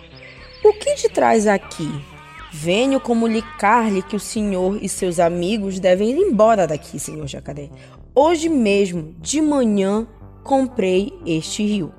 O 0.64 0.72
que 0.72 0.94
te 0.94 1.10
traz 1.10 1.46
aqui? 1.46 1.90
Venho 2.52 2.98
comunicar-lhe 3.00 4.02
que 4.02 4.16
o 4.16 4.20
senhor 4.20 4.76
e 4.82 4.88
seus 4.88 5.20
amigos 5.20 5.78
devem 5.78 6.10
ir 6.10 6.16
embora 6.16 6.66
daqui, 6.66 6.98
senhor 6.98 7.28
jacaré. 7.28 7.70
Hoje 8.12 8.48
mesmo, 8.48 9.14
de 9.20 9.40
manhã, 9.40 10.04
comprei 10.42 11.12
este 11.24 11.64
rio. 11.64 11.94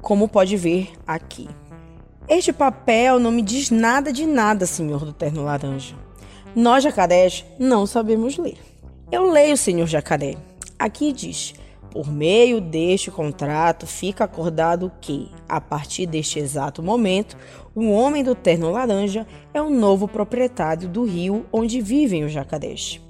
Como 0.00 0.28
pode 0.28 0.56
ver 0.56 0.92
aqui. 1.04 1.48
Este 2.28 2.52
papel 2.52 3.18
não 3.18 3.32
me 3.32 3.42
diz 3.42 3.70
nada 3.70 4.12
de 4.12 4.24
nada, 4.24 4.66
senhor 4.66 5.04
do 5.04 5.12
terno 5.12 5.42
laranja. 5.42 5.96
Nós, 6.54 6.84
jacarés, 6.84 7.44
não 7.58 7.86
sabemos 7.86 8.38
ler. 8.38 8.58
Eu 9.10 9.28
leio, 9.28 9.56
senhor 9.56 9.88
jacaré. 9.88 10.36
Aqui 10.78 11.12
diz: 11.12 11.54
por 11.90 12.08
meio 12.08 12.60
deste 12.60 13.10
contrato, 13.10 13.84
fica 13.84 14.22
acordado 14.22 14.92
que, 15.00 15.28
a 15.48 15.60
partir 15.60 16.06
deste 16.06 16.38
exato 16.38 16.82
momento, 16.82 17.36
o 17.74 17.90
homem 17.90 18.24
do 18.24 18.34
terno 18.34 18.70
laranja 18.70 19.26
é 19.54 19.60
o 19.60 19.70
novo 19.70 20.08
proprietário 20.08 20.88
do 20.88 21.04
rio 21.04 21.46
onde 21.52 21.80
vivem 21.80 22.24
os 22.24 22.32
jacarés. 22.32 23.00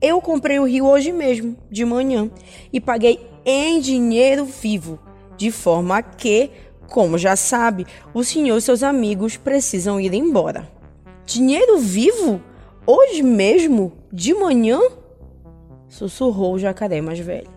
Eu 0.00 0.20
comprei 0.20 0.58
o 0.58 0.66
rio 0.66 0.86
hoje 0.86 1.12
mesmo, 1.12 1.56
de 1.70 1.84
manhã, 1.84 2.30
e 2.72 2.80
paguei 2.80 3.20
em 3.44 3.80
dinheiro 3.80 4.44
vivo, 4.44 4.98
de 5.36 5.50
forma 5.50 6.02
que 6.02 6.50
como 6.90 7.16
já 7.16 7.36
sabe, 7.36 7.86
o 8.12 8.24
senhor 8.24 8.58
e 8.58 8.60
seus 8.60 8.82
amigos 8.82 9.36
precisam 9.36 10.00
ir 10.00 10.12
embora. 10.12 10.68
Dinheiro 11.24 11.78
vivo? 11.78 12.42
Hoje 12.84 13.22
mesmo? 13.22 13.92
De 14.12 14.34
manhã? 14.34 14.80
Sussurrou 15.88 16.54
o 16.54 16.58
jacaré 16.58 17.00
mais 17.00 17.20
velho. 17.20 17.48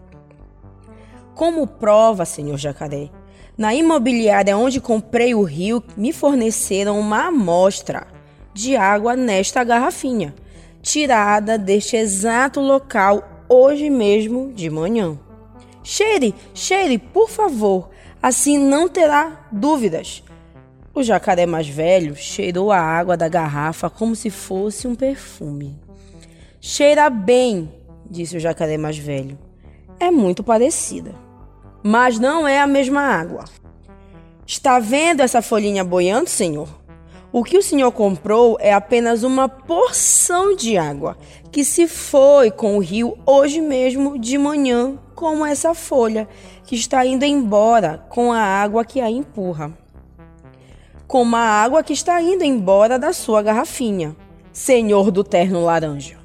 Como 1.33 1.65
prova, 1.65 2.25
senhor 2.25 2.57
jacaré, 2.57 3.09
na 3.57 3.73
imobiliária 3.73 4.57
onde 4.57 4.81
comprei 4.81 5.35
o 5.35 5.43
rio, 5.43 5.83
me 5.95 6.11
forneceram 6.11 6.99
uma 6.99 7.27
amostra 7.27 8.07
de 8.53 8.75
água 8.75 9.15
nesta 9.15 9.63
garrafinha, 9.63 10.33
tirada 10.81 11.57
deste 11.57 11.95
exato 11.95 12.59
local 12.59 13.45
hoje 13.49 13.89
mesmo 13.89 14.51
de 14.53 14.69
manhã. 14.69 15.17
Cheire, 15.83 16.33
cheire, 16.53 16.97
por 16.97 17.29
favor, 17.29 17.89
Assim 18.23 18.57
não 18.57 18.87
terá 18.87 19.49
dúvidas. 19.51 20.23
O 20.95 21.03
jacaré 21.03 21.45
mais 21.45 21.67
velho 21.67 22.15
cheirou 22.15 22.71
a 22.71 22.79
água 22.79 23.17
da 23.17 23.27
garrafa 23.27 23.89
como 23.89 24.15
se 24.15 24.29
fosse 24.29 24.87
um 24.87 24.95
perfume. 24.95 25.77
Cheira 26.61 27.09
bem, 27.09 27.69
disse 28.09 28.37
o 28.37 28.39
jacaré 28.39 28.77
mais 28.77 28.97
velho. 28.97 29.37
É 29.99 30.09
muito 30.09 30.41
parecida. 30.41 31.13
Mas 31.83 32.17
não 32.17 32.47
é 32.47 32.61
a 32.61 32.67
mesma 32.67 33.01
água. 33.01 33.43
Está 34.47 34.79
vendo 34.79 35.19
essa 35.19 35.41
folhinha 35.41 35.83
boiando, 35.83 36.29
senhor? 36.29 36.69
O 37.31 37.43
que 37.43 37.57
o 37.57 37.63
senhor 37.63 37.91
comprou 37.91 38.57
é 38.59 38.71
apenas 38.71 39.23
uma 39.23 39.49
porção 39.49 40.55
de 40.55 40.77
água 40.77 41.17
que 41.51 41.65
se 41.65 41.87
foi 41.87 42.51
com 42.51 42.77
o 42.77 42.79
rio 42.79 43.17
hoje 43.25 43.59
mesmo 43.59 44.19
de 44.19 44.37
manhã, 44.37 44.99
como 45.15 45.45
essa 45.45 45.73
folha 45.73 46.27
que 46.63 46.75
está 46.75 47.05
indo 47.05 47.25
embora 47.25 48.05
com 48.09 48.31
a 48.31 48.39
água 48.39 48.85
que 48.85 49.01
a 49.01 49.09
empurra. 49.09 49.73
Como 51.07 51.35
a 51.35 51.39
água 51.39 51.83
que 51.83 51.93
está 51.93 52.21
indo 52.21 52.43
embora 52.43 52.97
da 52.97 53.11
sua 53.11 53.41
garrafinha, 53.41 54.15
senhor 54.51 55.09
do 55.09 55.23
terno 55.23 55.65
laranja. 55.65 56.17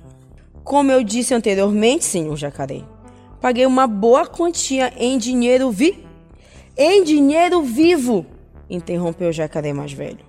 Como 0.62 0.92
eu 0.92 1.02
disse 1.02 1.32
anteriormente, 1.32 2.04
senhor 2.04 2.36
jacaré, 2.36 2.82
paguei 3.40 3.66
uma 3.66 3.86
boa 3.86 4.26
quantia 4.26 4.92
em 4.96 5.18
dinheiro 5.18 5.70
vi 5.70 6.08
em 6.80 7.02
dinheiro 7.02 7.60
vivo, 7.60 8.24
interrompeu 8.70 9.30
o 9.30 9.32
jacaré 9.32 9.72
mais 9.72 9.92
velho. 9.92 10.20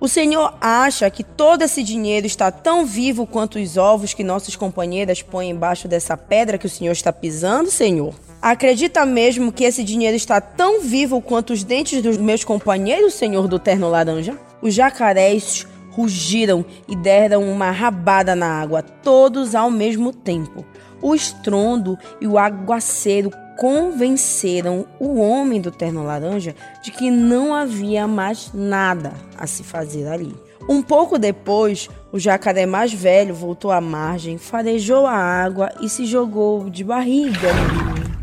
O 0.00 0.08
Senhor 0.08 0.52
acha 0.60 1.08
que 1.08 1.22
todo 1.22 1.62
esse 1.62 1.80
dinheiro 1.80 2.26
está 2.26 2.50
tão 2.50 2.84
vivo 2.84 3.24
quanto 3.24 3.60
os 3.60 3.76
ovos 3.76 4.12
que 4.12 4.24
nossas 4.24 4.56
companheiras 4.56 5.22
põem 5.22 5.50
embaixo 5.50 5.86
dessa 5.86 6.16
pedra 6.16 6.58
que 6.58 6.66
o 6.66 6.68
Senhor 6.68 6.90
está 6.90 7.12
pisando, 7.12 7.70
Senhor? 7.70 8.12
Acredita 8.42 9.06
mesmo 9.06 9.52
que 9.52 9.62
esse 9.62 9.84
dinheiro 9.84 10.16
está 10.16 10.40
tão 10.40 10.80
vivo 10.80 11.20
quanto 11.20 11.52
os 11.52 11.62
dentes 11.62 12.02
dos 12.02 12.16
meus 12.16 12.42
companheiros, 12.42 13.14
Senhor 13.14 13.46
do 13.46 13.60
terno 13.60 13.88
laranja? 13.88 14.36
Os 14.60 14.74
jacarés 14.74 15.68
rugiram 15.92 16.64
e 16.88 16.96
deram 16.96 17.48
uma 17.48 17.70
rabada 17.70 18.34
na 18.34 18.60
água, 18.60 18.82
todos 18.82 19.54
ao 19.54 19.70
mesmo 19.70 20.12
tempo. 20.12 20.66
O 21.02 21.14
estrondo 21.14 21.98
e 22.20 22.26
o 22.26 22.38
aguaceiro 22.38 23.30
convenceram 23.56 24.86
o 24.98 25.20
homem 25.20 25.60
do 25.60 25.70
terno 25.70 26.04
laranja 26.04 26.54
de 26.82 26.90
que 26.90 27.10
não 27.10 27.54
havia 27.54 28.06
mais 28.06 28.50
nada 28.52 29.12
a 29.38 29.46
se 29.46 29.62
fazer 29.62 30.08
ali. 30.08 30.34
Um 30.68 30.82
pouco 30.82 31.18
depois, 31.18 31.90
o 32.10 32.18
jacaré 32.18 32.64
mais 32.64 32.92
velho 32.92 33.34
voltou 33.34 33.70
à 33.70 33.80
margem, 33.80 34.38
farejou 34.38 35.06
a 35.06 35.14
água 35.14 35.70
e 35.80 35.88
se 35.88 36.06
jogou 36.06 36.70
de 36.70 36.82
barriga 36.82 37.52
no 37.52 37.94
rio. 37.94 38.14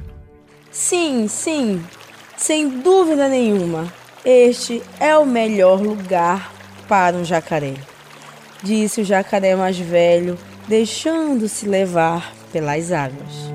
Sim, 0.72 1.28
sim, 1.28 1.84
sem 2.36 2.68
dúvida 2.68 3.28
nenhuma, 3.28 3.94
este 4.26 4.82
é 5.00 5.16
o 5.18 5.26
melhor 5.26 5.82
lugar 5.82 6.52
para 6.88 7.16
um 7.16 7.24
jacaré, 7.24 7.76
disse 8.64 9.02
o 9.02 9.06
jacaré 9.06 9.56
mais 9.56 9.78
velho, 9.78 10.38
deixando-se 10.68 11.68
levar 11.68 12.34
pelas 12.52 12.92
águas. 12.92 13.52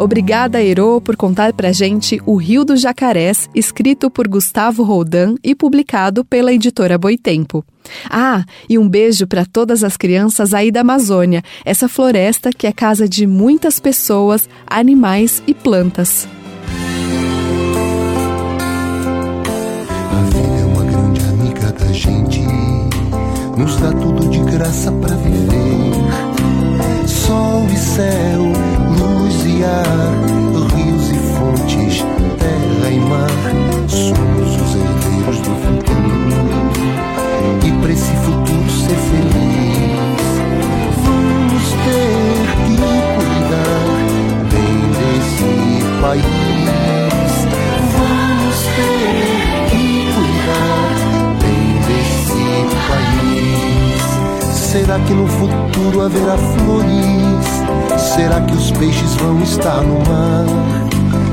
Obrigada, 0.00 0.62
Herô, 0.62 0.98
por 0.98 1.14
contar 1.14 1.52
pra 1.52 1.72
gente 1.72 2.22
O 2.24 2.36
Rio 2.36 2.64
dos 2.64 2.80
Jacarés, 2.80 3.50
escrito 3.54 4.10
por 4.10 4.26
Gustavo 4.26 4.82
Roldan 4.82 5.34
e 5.44 5.54
publicado 5.54 6.24
pela 6.24 6.54
editora 6.54 6.96
Boitempo. 6.96 7.62
Ah, 8.08 8.42
e 8.66 8.78
um 8.78 8.88
beijo 8.88 9.26
para 9.26 9.44
todas 9.44 9.84
as 9.84 9.98
crianças 9.98 10.54
aí 10.54 10.70
da 10.70 10.80
Amazônia, 10.80 11.42
essa 11.66 11.86
floresta 11.86 12.50
que 12.50 12.66
é 12.66 12.72
casa 12.72 13.06
de 13.06 13.26
muitas 13.26 13.78
pessoas, 13.78 14.48
animais 14.66 15.42
e 15.46 15.52
plantas. 15.52 16.26
Nos 23.60 23.76
dá 23.76 23.92
tudo 23.92 24.26
de 24.30 24.40
graça 24.40 24.90
para 24.90 25.14
viver. 25.16 25.92
Sol 27.06 27.66
e 27.70 27.76
céu, 27.76 28.42
luz 28.98 29.44
e 29.44 29.62
ar, 29.62 30.74
rios 30.74 31.10
e 31.10 31.18
fontes, 31.34 32.02
terra 32.38 32.90
e 32.90 33.00
mar. 33.00 33.28
Somos 33.86 34.56
os 34.62 34.74
herdeiros 34.74 35.38
do 35.40 35.54
futuro. 35.60 36.20
E 37.66 37.72
para 37.82 37.92
esse 37.92 38.14
futuro 38.24 38.70
ser 38.70 38.96
feliz, 39.10 40.00
vamos 41.04 41.66
ter 41.84 42.46
que 42.64 42.76
cuidar 43.16 43.84
bem 44.50 44.74
desse 44.96 46.00
país. 46.00 46.39
Será 54.70 55.00
que 55.00 55.12
no 55.12 55.26
futuro 55.26 56.00
haverá 56.02 56.38
flores? 56.38 58.00
Será 58.14 58.40
que 58.40 58.52
os 58.52 58.70
peixes 58.70 59.16
vão 59.16 59.42
estar 59.42 59.82
no 59.82 59.98
mar? 60.08 60.46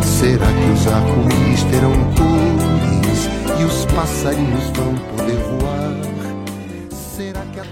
Será 0.04 0.48
que 0.48 0.72
os 0.72 0.88
arco-íris 0.88 1.64
terão 1.66 1.94
cores 2.16 3.30
e 3.60 3.64
os 3.64 3.86
passarinhos 3.94 4.64
vão 4.76 4.96
poder 5.16 5.38
voar? 5.38 5.68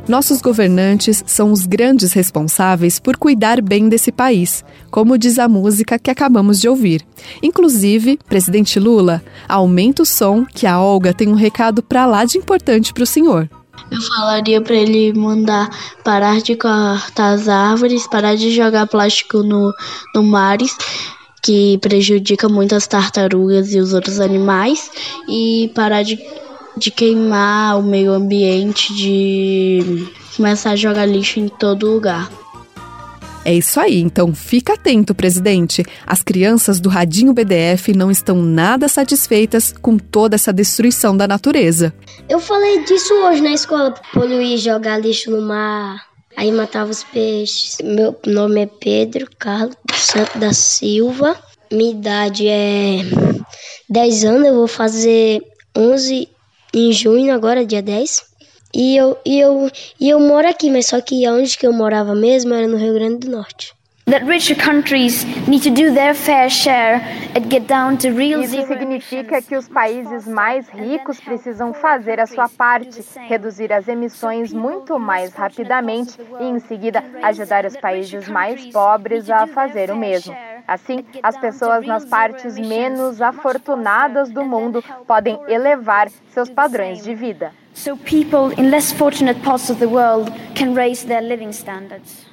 Nossos 0.08 0.40
governantes 0.40 1.24
são 1.26 1.52
os 1.52 1.66
grandes 1.66 2.14
responsáveis 2.14 3.00
por 3.00 3.18
cuidar 3.18 3.60
bem 3.60 3.90
desse 3.90 4.12
país, 4.12 4.64
como 4.92 5.18
diz 5.18 5.40
a 5.40 5.50
música 5.50 5.98
que 5.98 6.12
acabamos 6.12 6.62
de 6.62 6.70
ouvir. 6.70 7.02
Inclusive, 7.42 8.20
presidente 8.30 8.80
Lula, 8.80 9.24
aumenta 9.50 10.04
o 10.04 10.06
som 10.06 10.46
que 10.46 10.68
a 10.68 10.80
Olga 10.80 11.12
tem 11.12 11.28
um 11.28 11.34
recado 11.34 11.82
para 11.82 12.06
lá 12.06 12.24
de 12.24 12.38
importante 12.38 12.94
para 12.94 13.02
o 13.02 13.08
senhor. 13.08 13.50
Eu 13.92 14.02
falaria 14.02 14.62
para 14.62 14.76
ele 14.76 15.14
mandar 15.14 15.70
parar 16.04 16.42
de 16.42 16.56
cortar 16.56 17.34
as 17.34 17.48
árvores, 17.48 18.08
parar 18.08 18.36
de 18.36 18.52
jogar 18.52 18.88
plástico 18.88 19.44
no, 19.44 19.72
no 20.14 20.24
mares, 20.24 20.76
que 21.44 21.78
prejudica 21.80 22.50
muito 22.50 22.76
as 22.76 22.88
tartarugas 22.88 23.74
e 23.74 23.80
os 23.80 23.94
outros 23.94 24.20
animais, 24.20 24.92
e 25.28 25.72
parar 25.76 26.04
de 26.04 26.18
de 26.78 26.92
queimar 26.92 27.80
o 27.80 27.84
meio 27.84 28.12
ambiente, 28.12 28.94
de 28.94 30.08
começar 30.36 30.72
a 30.72 30.76
jogar 30.76 31.06
lixo 31.06 31.40
em 31.40 31.48
todo 31.48 31.90
lugar. 31.90 32.30
É 33.46 33.54
isso 33.54 33.80
aí, 33.80 34.00
então 34.02 34.34
fica 34.34 34.74
atento, 34.74 35.14
presidente. 35.14 35.86
As 36.08 36.24
crianças 36.24 36.80
do 36.80 36.90
Radinho 36.90 37.32
BDF 37.32 37.94
não 37.96 38.10
estão 38.10 38.42
nada 38.42 38.88
satisfeitas 38.88 39.72
com 39.72 40.00
toda 40.00 40.34
essa 40.34 40.52
destruição 40.52 41.16
da 41.16 41.28
natureza. 41.28 41.94
Eu 42.28 42.40
falei 42.40 42.84
disso 42.86 43.14
hoje 43.14 43.42
na 43.42 43.52
escola, 43.52 43.94
poluir, 44.12 44.58
jogar 44.58 44.98
lixo 44.98 45.30
no 45.30 45.44
mar, 45.44 46.04
aí 46.36 46.52
matava 46.52 46.90
os 46.90 47.04
peixes. 47.04 47.78
Meu 47.84 48.20
nome 48.26 48.64
é 48.64 48.66
Pedro 48.66 49.28
Carlos 49.38 49.76
Santos 49.94 50.42
da 50.42 50.52
Silva, 50.52 51.38
minha 51.72 51.92
idade 51.92 52.48
é 52.48 52.98
10 53.88 54.26
anos, 54.26 54.48
eu 54.48 54.56
vou 54.56 54.68
fazer 54.68 55.40
11 55.78 56.28
em 56.74 56.92
junho, 56.92 57.32
agora, 57.32 57.64
dia 57.64 57.84
10. 57.84 58.24
E 58.78 58.98
eu, 58.98 59.18
e 59.26 59.40
eu, 59.40 59.72
e 59.98 60.10
eu 60.10 60.20
moro 60.20 60.50
aqui, 60.50 60.70
mas 60.70 60.88
só 60.88 61.00
que 61.00 61.26
onde 61.30 61.58
que 61.58 61.66
eu 61.66 61.72
morava 61.72 62.14
mesmo 62.14 62.54
era 62.54 62.68
no 62.68 62.76
Rio 62.76 62.94
Grande 62.94 63.20
do 63.20 63.32
Norte. 63.32 63.74
That 64.08 64.26
richer 64.26 64.54
countries 64.54 65.24
need 65.48 65.64
to 65.64 65.70
do 65.72 65.94
their 65.94 66.14
fair 66.14 66.50
share 66.50 67.02
and 67.34 67.50
get 67.50 67.68
down 67.68 67.96
to 68.00 68.10
real 68.10 68.42
Isso 68.42 68.68
significa 68.68 69.42
que 69.42 69.56
os 69.56 69.70
países 69.70 70.28
mais 70.28 70.68
ricos 70.68 71.22
precisam 71.22 71.74
fazer 71.74 72.20
a 72.20 72.28
sua 72.28 72.50
parte, 72.50 73.02
reduzir 73.30 73.72
as 73.72 73.88
emissões 73.88 74.52
muito 74.52 75.00
mais 75.00 75.34
rapidamente 75.34 76.20
e, 76.42 76.44
em 76.44 76.60
seguida, 76.60 77.02
ajudar 77.24 77.66
os 77.66 77.78
países 77.78 78.28
mais 78.28 78.66
pobres 78.68 79.30
a 79.30 79.48
fazer 79.48 79.90
o 79.90 79.96
mesmo. 79.96 80.36
Assim, 80.68 81.06
as 81.24 81.38
pessoas 81.38 81.88
nas 81.88 82.04
partes 82.04 82.60
menos 82.60 83.22
afortunadas 83.22 84.30
do 84.30 84.44
mundo 84.44 84.84
podem 85.08 85.40
elevar 85.48 86.10
seus 86.34 86.50
padrões 86.50 87.02
de 87.02 87.16
vida. 87.16 87.54
So 87.76 87.98
people 87.98 88.52
in 88.58 88.72
less 88.72 88.94
fortunate 88.94 89.44
parts 89.44 89.70
of 89.70 89.80
the 89.80 89.88
world 89.88 90.32
can 90.56 90.74
raise 90.74 91.06
their 91.06 91.22
living 91.22 91.52
standards. 91.52 92.26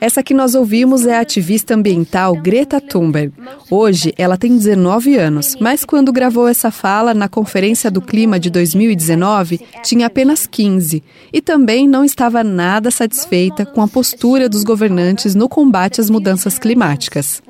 Essa 0.00 0.22
que 0.22 0.34
nós 0.34 0.54
ouvimos 0.54 1.06
é 1.06 1.16
a 1.16 1.20
ativista 1.20 1.74
ambiental 1.74 2.34
Greta 2.36 2.80
Thunberg. 2.80 3.32
Hoje 3.70 4.12
ela 4.18 4.36
tem 4.36 4.56
19 4.56 5.16
anos, 5.16 5.56
mas 5.60 5.84
quando 5.84 6.12
gravou 6.12 6.46
essa 6.46 6.70
fala 6.70 7.14
na 7.14 7.28
Conferência 7.28 7.90
do 7.90 8.02
Clima 8.02 8.38
de 8.38 8.50
2019, 8.50 9.60
tinha 9.82 10.06
apenas 10.06 10.46
15 10.46 11.02
e 11.32 11.40
também 11.40 11.88
não 11.88 12.04
estava 12.04 12.44
nada 12.44 12.90
satisfeita 12.90 13.64
com 13.64 13.80
a 13.80 13.88
postura 13.88 14.48
dos 14.48 14.62
governantes 14.62 15.34
no 15.34 15.48
combate 15.48 16.00
às 16.00 16.10
mudanças 16.10 16.58
climáticas. 16.58 17.42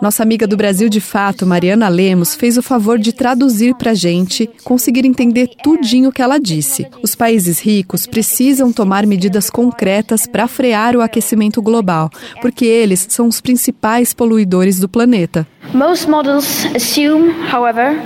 Nossa 0.00 0.22
amiga 0.22 0.46
do 0.46 0.56
Brasil 0.56 0.88
de 0.88 0.98
Fato, 0.98 1.46
Mariana 1.46 1.86
Lemos, 1.86 2.34
fez 2.34 2.56
o 2.56 2.62
favor 2.62 2.98
de 2.98 3.12
traduzir 3.12 3.74
para 3.74 3.90
a 3.90 3.94
gente 3.94 4.48
conseguir 4.64 5.04
entender 5.04 5.50
tudinho 5.62 6.10
que 6.10 6.22
ela 6.22 6.38
disse. 6.38 6.86
Os 7.02 7.14
países 7.14 7.60
ricos 7.60 8.06
precisam 8.06 8.72
tomar 8.72 9.06
medidas 9.06 9.50
concretas 9.50 10.26
para 10.26 10.48
frear 10.48 10.96
o 10.96 11.02
aquecimento 11.02 11.60
global, 11.60 12.10
porque 12.40 12.64
eles 12.64 13.06
são 13.10 13.28
os 13.28 13.42
principais 13.42 14.14
poluidores 14.14 14.80
do 14.80 14.88
planeta. 14.88 15.46
Most 15.74 16.08
models 16.08 16.64
assume, 16.74 17.34
however, 17.52 18.00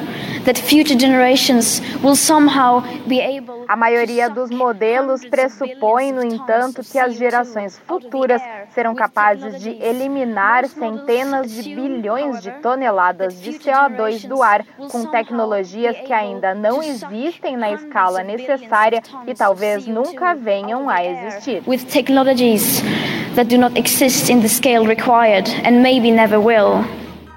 that 0.45 0.59
future 0.59 0.97
generations 0.97 1.81
will 2.03 2.17
somehow 2.17 2.83
be 3.07 3.21
able 3.21 3.55
A 3.67 3.77
maioria 3.77 4.29
dos 4.29 4.51
modelos 4.51 5.25
pressupõe, 5.25 6.13
no 6.13 6.23
entanto, 6.23 6.83
que 6.83 6.99
as 6.99 7.15
gerações 7.15 7.79
futuras 7.87 8.43
serão 8.75 8.95
capazes 8.95 9.61
de 9.61 9.71
eliminar 9.71 10.67
centenas 10.67 11.51
de 11.51 11.75
bilhões 11.75 12.43
de 12.43 12.51
toneladas 12.61 13.41
de 13.41 13.53
CO2 13.53 14.27
do 14.29 14.43
ar 14.43 14.65
com 14.91 15.07
tecnologias 15.07 15.97
que 16.01 16.13
ainda 16.13 16.55
não 16.55 16.83
existem 16.83 17.57
na 17.57 17.73
escala 17.73 18.23
necessária 18.23 19.03
e 19.27 19.35
talvez 19.35 19.87
nunca 19.87 20.35
venham 20.35 20.89
a 20.89 21.05
existir. 21.05 21.63
with 21.67 21.85
technologies 21.87 22.83
that 23.35 23.49
do 23.49 23.59
not 23.59 23.79
exist 23.79 24.31
in 24.31 24.41
the 24.41 24.49
scale 24.49 24.87
required 24.87 25.49
and 25.65 25.83
maybe 25.83 26.11
never 26.11 26.39
will. 26.39 26.85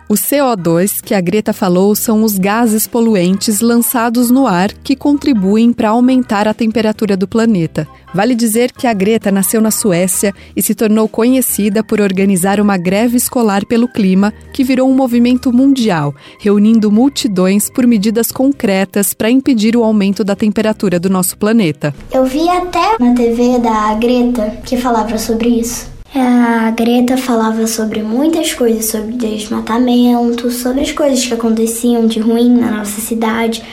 O 0.10 0.14
CO2 0.14 1.02
que 1.02 1.14
a 1.14 1.20
Greta 1.20 1.52
falou 1.52 1.94
são 1.94 2.24
os 2.24 2.38
gases 2.38 2.88
poluentes 2.88 3.60
lançados 3.60 4.32
no 4.32 4.48
ar 4.48 4.72
que 4.72 4.96
contribuem 4.96 5.74
para 5.74 5.90
aumentar 5.90 6.48
a 6.48 6.54
temperatura 6.54 7.18
do 7.18 7.28
planeta. 7.28 7.86
Vale 8.14 8.34
dizer 8.34 8.72
que 8.72 8.88
a 8.88 8.94
Greta 8.94 9.30
nasceu 9.34 9.60
na 9.60 9.70
Suécia 9.70 10.34
e 10.56 10.64
se 10.64 10.74
tornou 10.74 11.10
conhecida 11.10 11.84
por 11.84 12.00
organizar 12.00 12.62
uma 12.62 12.78
greve 12.78 13.18
escolar 13.18 13.66
pelo 13.66 13.86
clima 13.86 14.34
que 14.54 14.64
virou 14.64 14.90
um 14.90 14.96
movimento 14.96 15.52
mundial, 15.52 16.16
reunindo 16.40 16.90
multidões 16.90 17.70
por 17.70 17.86
medidas 17.86 18.32
concretas 18.32 19.14
para 19.14 19.30
impedir 19.30 19.76
o 19.76 19.84
aumento 19.84 20.24
da 20.24 20.38
temperatura 20.38 21.02
do 21.02 21.10
nosso 21.10 21.38
planeta. 21.38 21.94
Eu 22.14 22.24
vi 22.24 22.48
até 22.48 22.96
na 22.98 23.14
TV 23.14 23.60
da 23.60 23.94
Greta 23.96 24.58
que 24.64 24.78
falava 24.78 25.18
sobre 25.18 25.50
isso. 25.50 25.97
A 26.20 26.72
Greta 26.72 27.18
falava 27.18 27.68
sobre 27.68 28.02
muitas 28.02 28.54
coisas, 28.54 28.86
sobre 28.86 29.14
desmatamento, 29.14 30.50
sobre 30.52 30.82
as 30.82 30.92
coisas 30.92 31.26
que 31.26 31.34
aconteciam 31.34 32.08
de 32.08 32.20
ruim 32.20 32.50
na 32.50 32.72
nossa 32.72 33.00
cidade 33.02 33.64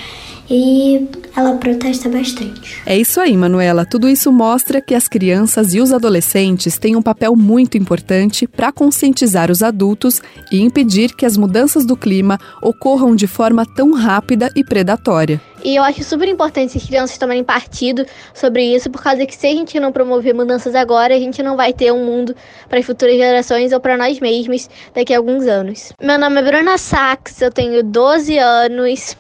e 0.49 1.09
ela 1.37 1.57
protesta 1.57 2.09
bastante. 2.09 2.83
É 2.87 2.97
isso 2.97 3.21
aí, 3.21 3.37
Manuela. 3.37 3.85
Tudo 3.85 4.09
isso 4.09 4.31
mostra 4.31 4.81
que 4.81 4.95
as 4.95 5.09
crianças 5.09 5.75
e 5.75 5.81
os 5.81 5.93
adolescentes 5.93 6.79
têm 6.79 6.97
um 6.97 7.03
papel 7.03 7.35
muito 7.35 7.77
importante 7.77 8.47
para 8.47 8.73
conscientizar 8.73 9.51
os 9.51 9.63
adultos 9.63 10.21
e 10.53 10.61
impedir 10.61 11.15
que 11.15 11.27
as 11.27 11.37
mudanças 11.37 11.85
do 11.85 11.97
clima 11.97 12.39
ocorram 12.63 13.17
de 13.17 13.27
forma 13.27 13.65
tão 13.75 13.93
rápida 13.93 14.51
e 14.55 14.65
predatória. 14.65 15.41
E 15.65 15.77
eu 15.77 15.83
acho 15.83 16.05
super 16.05 16.29
importante 16.29 16.77
as 16.77 16.85
crianças 16.85 17.17
tomarem 17.17 17.43
partido 17.43 18.05
sobre 18.35 18.63
isso, 18.63 18.91
por 18.91 19.03
causa 19.03 19.25
que 19.25 19.35
se 19.35 19.47
a 19.47 19.51
gente 19.51 19.81
não 19.81 19.93
promover 19.93 20.35
mudanças 20.35 20.75
agora, 20.75 21.15
a 21.15 21.19
gente 21.19 21.43
não 21.43 21.57
vai 21.57 21.73
ter 21.73 21.91
um 21.91 22.05
mundo 22.05 22.37
para 22.69 22.79
as 22.79 22.85
futuras 22.85 23.17
gerações 23.17 23.73
ou 23.73 23.81
para 23.81 23.97
nós 23.97 24.21
mesmos 24.21 24.69
daqui 24.95 25.15
a 25.15 25.17
alguns 25.17 25.47
anos. 25.47 25.93
Meu 26.03 26.19
nome 26.19 26.39
é 26.39 26.43
Bruna 26.43 26.77
Sachs, 26.77 27.41
eu 27.41 27.51
tenho 27.51 27.83
12 27.83 28.37
anos 28.37 29.17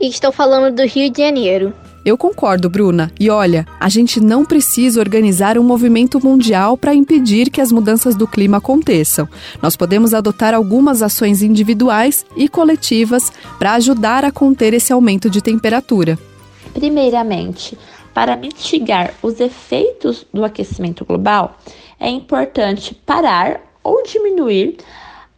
e 0.00 0.08
estou 0.08 0.32
falando 0.32 0.74
do 0.74 0.86
Rio 0.86 1.10
de 1.10 1.22
Janeiro. 1.22 1.72
Eu 2.04 2.16
concordo, 2.16 2.70
Bruna. 2.70 3.10
E 3.18 3.28
olha, 3.28 3.66
a 3.80 3.88
gente 3.88 4.20
não 4.20 4.44
precisa 4.44 5.00
organizar 5.00 5.58
um 5.58 5.64
movimento 5.64 6.24
mundial 6.24 6.76
para 6.76 6.94
impedir 6.94 7.50
que 7.50 7.60
as 7.60 7.72
mudanças 7.72 8.14
do 8.14 8.28
clima 8.28 8.58
aconteçam. 8.58 9.28
Nós 9.60 9.74
podemos 9.74 10.14
adotar 10.14 10.54
algumas 10.54 11.02
ações 11.02 11.42
individuais 11.42 12.24
e 12.36 12.48
coletivas 12.48 13.32
para 13.58 13.72
ajudar 13.72 14.24
a 14.24 14.30
conter 14.30 14.72
esse 14.72 14.92
aumento 14.92 15.28
de 15.28 15.42
temperatura. 15.42 16.16
Primeiramente, 16.72 17.76
para 18.14 18.36
mitigar 18.36 19.12
os 19.20 19.40
efeitos 19.40 20.24
do 20.32 20.44
aquecimento 20.44 21.04
global, 21.04 21.58
é 21.98 22.08
importante 22.08 22.94
parar 22.94 23.60
ou 23.82 24.04
diminuir 24.04 24.76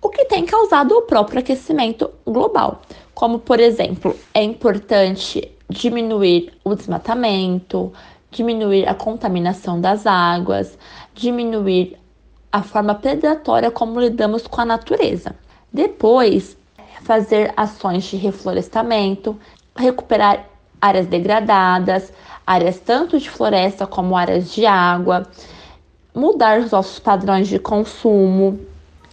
o 0.02 0.10
que 0.10 0.26
tem 0.26 0.44
causado 0.44 0.92
o 0.92 1.02
próprio 1.02 1.40
aquecimento 1.40 2.10
global. 2.26 2.82
Como, 3.18 3.40
por 3.40 3.58
exemplo, 3.58 4.14
é 4.32 4.44
importante 4.44 5.50
diminuir 5.68 6.52
o 6.62 6.76
desmatamento, 6.76 7.92
diminuir 8.30 8.88
a 8.88 8.94
contaminação 8.94 9.80
das 9.80 10.06
águas, 10.06 10.78
diminuir 11.16 11.98
a 12.52 12.62
forma 12.62 12.94
predatória 12.94 13.72
como 13.72 13.98
lidamos 13.98 14.46
com 14.46 14.60
a 14.60 14.64
natureza. 14.64 15.34
Depois, 15.72 16.56
fazer 17.02 17.52
ações 17.56 18.04
de 18.04 18.16
reflorestamento, 18.16 19.36
recuperar 19.74 20.48
áreas 20.80 21.08
degradadas, 21.08 22.12
áreas 22.46 22.78
tanto 22.78 23.18
de 23.18 23.28
floresta 23.28 23.84
como 23.84 24.16
áreas 24.16 24.52
de 24.52 24.64
água, 24.64 25.26
mudar 26.14 26.60
os 26.60 26.70
nossos 26.70 27.00
padrões 27.00 27.48
de 27.48 27.58
consumo. 27.58 28.60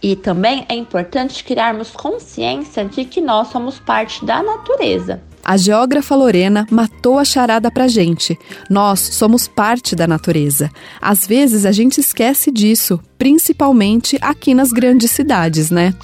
E 0.02 0.14
também 0.14 0.64
é 0.68 0.74
importante 0.74 1.42
criarmos 1.42 1.90
consciência 1.90 2.84
de 2.84 3.04
que 3.04 3.20
nós 3.20 3.48
somos 3.48 3.78
parte 3.78 4.24
da 4.24 4.42
natureza. 4.42 5.22
A 5.48 5.56
geógrafa 5.56 6.16
Lorena 6.16 6.66
matou 6.72 7.20
a 7.20 7.24
charada 7.24 7.70
pra 7.70 7.86
gente. 7.86 8.36
Nós 8.68 8.98
somos 8.98 9.46
parte 9.46 9.94
da 9.94 10.04
natureza. 10.04 10.70
Às 11.00 11.24
vezes 11.24 11.64
a 11.64 11.70
gente 11.70 12.00
esquece 12.00 12.50
disso, 12.50 13.00
principalmente 13.16 14.18
aqui 14.20 14.54
nas 14.54 14.72
grandes 14.72 15.12
cidades, 15.12 15.70
né? 15.70 15.94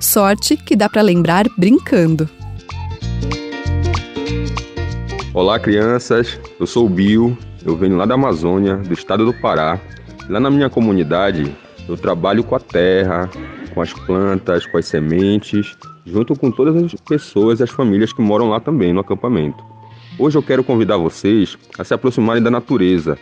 Sorte 0.00 0.56
que 0.56 0.76
dá 0.76 0.88
para 0.88 1.02
lembrar 1.02 1.46
brincando. 1.58 2.30
Olá, 5.34 5.58
crianças. 5.58 6.38
Eu 6.60 6.66
sou 6.66 6.86
o 6.86 6.88
Bill. 6.88 7.36
Eu 7.64 7.76
venho 7.76 7.96
lá 7.96 8.06
da 8.06 8.14
Amazônia, 8.14 8.76
do 8.76 8.94
estado 8.94 9.24
do 9.24 9.34
Pará. 9.34 9.80
Lá 10.28 10.38
na 10.38 10.50
minha 10.50 10.70
comunidade, 10.70 11.52
eu 11.88 11.96
trabalho 11.96 12.44
com 12.44 12.54
a 12.54 12.60
terra, 12.60 13.28
com 13.74 13.80
as 13.80 13.92
plantas, 13.92 14.66
com 14.66 14.78
as 14.78 14.86
sementes, 14.86 15.76
junto 16.04 16.34
com 16.34 16.50
todas 16.50 16.76
as 16.76 16.94
pessoas 17.00 17.60
e 17.60 17.62
as 17.62 17.70
famílias 17.70 18.12
que 18.12 18.22
moram 18.22 18.48
lá 18.48 18.60
também 18.60 18.92
no 18.92 19.00
acampamento. 19.00 19.64
Hoje 20.18 20.36
eu 20.36 20.42
quero 20.42 20.62
convidar 20.62 20.96
vocês 20.96 21.56
a 21.78 21.84
se 21.84 21.94
aproximarem 21.94 22.42
da 22.42 22.50
natureza, 22.50 23.18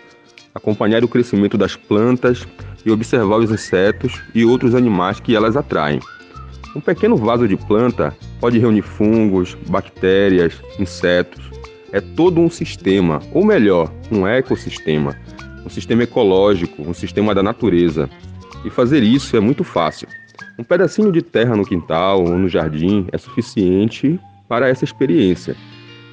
acompanhar 0.55 1.05
o 1.05 1.09
crescimento 1.09 1.57
das 1.57 1.77
plantas 1.77 2.47
e 2.85 2.91
observar 2.91 3.39
os 3.39 3.51
insetos 3.51 4.21
e 4.35 4.45
outros 4.45 4.75
animais 4.75 5.21
que 5.21 5.37
elas 5.37 5.57
atraem. 5.57 6.01
Um 6.75 6.81
pequeno 6.81 7.17
vaso 7.17 7.49
de 7.49 7.57
planta 7.57 8.17
pode 8.41 8.59
reunir 8.59 8.83
fungos, 8.83 9.57
bactérias, 9.69 10.61
insetos. 10.79 11.51
É 11.93 12.01
todo 12.01 12.41
um 12.41 12.49
sistema, 12.49 13.21
ou 13.33 13.45
melhor, 13.45 13.93
um 14.11 14.27
ecossistema, 14.27 15.17
um 15.65 15.69
sistema 15.69 16.05
ecológico, 16.05 16.83
um 16.83 16.95
sistema 16.95 17.35
da 17.35 17.43
natureza. 17.43 18.09
E 18.65 18.71
fazer 18.71 19.03
isso 19.03 19.37
é 19.37 19.41
muito 19.41 19.65
fácil. 19.65 20.07
Um 20.59 20.65
pedacinho 20.65 21.11
de 21.11 21.23
terra 21.23 21.57
no 21.57 21.65
quintal 21.65 22.23
ou 22.23 22.39
no 22.39 22.49
jardim 22.49 23.07
é 23.13 23.19
suficiente 23.19 24.21
para 24.49 24.69
essa 24.69 24.85
experiência. 24.85 25.57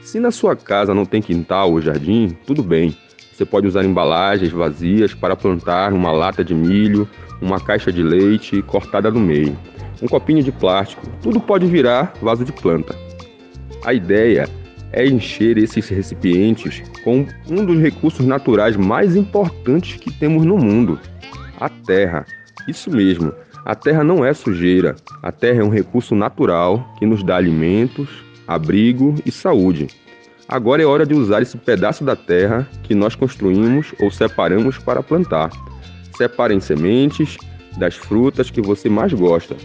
Se 0.02 0.20
na 0.20 0.32
sua 0.32 0.56
casa 0.56 0.94
não 0.94 1.06
tem 1.06 1.22
quintal 1.22 1.72
ou 1.72 1.82
jardim, 1.82 2.38
tudo 2.46 2.64
bem. 2.64 2.96
Você 3.34 3.46
pode 3.46 3.68
usar 3.68 3.84
embalagens 3.84 4.52
vazias 4.52 5.14
para 5.14 5.36
plantar 5.36 5.92
uma 5.94 6.12
lata 6.12 6.44
de 6.44 6.56
milho, 6.56 7.08
uma 7.42 7.60
caixa 7.60 7.92
de 7.92 8.02
leite 8.02 8.62
cortada 8.62 9.12
no 9.12 9.20
meio, 9.20 9.56
um 10.02 10.08
copinho 10.08 10.42
de 10.42 10.52
plástico, 10.52 11.06
tudo 11.22 11.40
pode 11.40 11.68
virar 11.68 12.14
vaso 12.22 12.46
de 12.46 12.52
planta. 12.52 12.96
A 13.84 13.94
ideia 13.94 14.50
é 14.92 15.06
encher 15.06 15.58
esses 15.58 15.88
recipientes 15.90 16.82
com 17.04 17.26
um 17.50 17.66
dos 17.66 17.80
recursos 17.80 18.26
naturais 18.26 18.76
mais 18.76 19.16
importantes 19.16 20.00
que 20.00 20.12
temos 20.12 20.46
no 20.46 20.58
mundo, 20.58 21.00
a 21.60 21.70
terra. 21.70 22.26
Isso 22.68 22.90
mesmo, 22.90 23.34
a 23.66 23.76
terra 23.76 24.04
não 24.04 24.24
é 24.24 24.34
sujeira. 24.34 24.96
A 25.22 25.32
terra 25.32 25.62
é 25.62 25.64
um 25.64 25.70
recurso 25.70 26.16
natural 26.16 26.88
que 26.98 27.06
nos 27.06 27.24
dá 27.24 27.36
alimentos, 27.36 28.08
abrigo 28.48 29.16
e 29.26 29.32
saúde. 29.32 29.88
Agora 30.48 30.82
é 30.82 30.86
hora 30.86 31.06
de 31.06 31.14
usar 31.14 31.42
esse 31.42 31.58
pedaço 31.58 32.04
da 32.04 32.16
terra 32.16 32.68
que 32.84 32.96
nós 32.96 33.16
construímos 33.16 33.94
ou 34.00 34.10
separamos 34.10 34.78
para 34.78 35.04
plantar. 35.04 35.50
Separem 36.16 36.62
sementes 36.62 37.38
das 37.78 37.96
frutas 37.96 38.50
que 38.50 38.62
você 38.62 38.90
mais 38.90 39.12
gosta, 39.14 39.56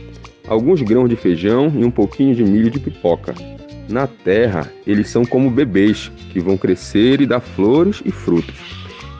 alguns 0.48 0.83
grãos 0.83 1.09
de 1.09 1.16
feijão 1.16 1.72
e 1.74 1.85
um 1.85 1.90
pouquinho 1.90 2.35
de 2.35 2.42
milho 2.42 2.70
de 2.70 2.81
pipoca. 2.81 3.35
Na 3.88 4.07
terra, 4.07 4.70
eles 4.87 5.09
são 5.09 5.24
como 5.24 5.50
bebês 5.50 6.11
que 6.33 6.40
vão 6.40 6.57
crescer 6.57 7.20
e 7.20 7.26
dar 7.26 7.40
flores 7.40 8.02
e 8.05 8.11
frutos. 8.11 8.57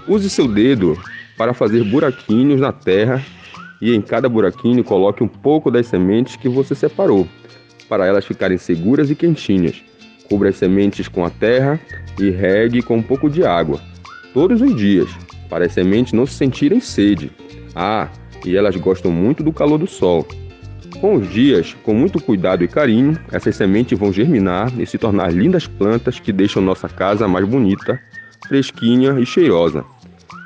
Use 0.08 0.28
seu 0.28 0.48
dedo 0.48 0.98
para 1.42 1.52
fazer 1.52 1.83
buraquinhos 1.83 2.61
na 2.61 2.70
terra 2.70 3.20
e 3.81 3.92
em 3.92 4.00
cada 4.00 4.28
buraquinho 4.28 4.85
coloque 4.85 5.24
um 5.24 5.26
pouco 5.26 5.72
das 5.72 5.88
sementes 5.88 6.37
que 6.37 6.48
você 6.48 6.72
separou, 6.72 7.26
para 7.88 8.07
elas 8.07 8.24
ficarem 8.24 8.57
seguras 8.57 9.11
e 9.11 9.16
quentinhas. 9.16 9.83
Cubra 10.28 10.50
as 10.50 10.57
sementes 10.57 11.09
com 11.09 11.24
a 11.24 11.31
terra 11.31 11.81
e 12.16 12.31
regue 12.31 12.81
com 12.81 12.98
um 12.98 13.02
pouco 13.02 13.28
de 13.28 13.44
água, 13.44 13.81
todos 14.33 14.61
os 14.61 14.76
dias, 14.76 15.11
para 15.50 15.66
as 15.66 15.72
sementes 15.72 16.12
não 16.12 16.26
se 16.26 16.35
sentirem 16.35 16.78
sede. 16.78 17.33
Ah, 17.74 18.09
e 18.46 18.57
elas 18.57 18.76
gostam 18.76 19.11
muito 19.11 19.42
do 19.42 19.52
calor 19.52 19.78
do 19.78 19.88
sol. 19.88 20.24
Com 21.00 21.16
os 21.16 21.28
dias, 21.28 21.74
com 21.83 21.92
muito 21.92 22.22
cuidado 22.22 22.62
e 22.62 22.68
carinho, 22.68 23.18
essas 23.33 23.57
sementes 23.57 23.98
vão 23.98 24.12
germinar 24.12 24.72
e 24.78 24.87
se 24.87 24.96
tornar 24.96 25.33
lindas 25.33 25.66
plantas 25.66 26.20
que 26.20 26.33
deixam 26.33 26.62
nossa 26.62 26.88
casa 26.88 27.26
mais 27.26 27.44
bonita, 27.48 28.00
fresquinha 28.46 29.18
e 29.18 29.26
cheirosa. 29.26 29.85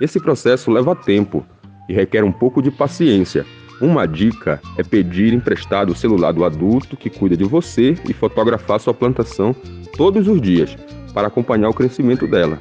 Esse 0.01 0.21
processo 0.21 0.71
leva 0.71 0.95
tempo, 0.95 1.45
e 1.89 1.93
requer 1.93 2.25
um 2.25 2.33
pouco 2.33 2.61
de 2.61 2.71
paciência. 2.71 3.45
Uma 3.81 4.07
dica 4.07 4.61
é 4.79 4.83
pedir 4.83 5.33
emprestado 5.35 5.93
o 5.93 5.95
celular 5.95 6.33
do 6.33 6.45
adulto 6.45 6.97
que 6.97 7.11
cuida 7.11 7.37
de 7.37 7.45
você 7.45 7.95
e 8.09 8.13
fotografar 8.13 8.81
sua 8.81 8.95
plantação 8.95 9.55
todos 9.97 10.27
os 10.29 10.41
dias 10.41 10.77
para 11.13 11.29
acompanhar 11.29 11.69
o 11.69 11.75
crescimento 11.75 12.27
dela. 12.27 12.59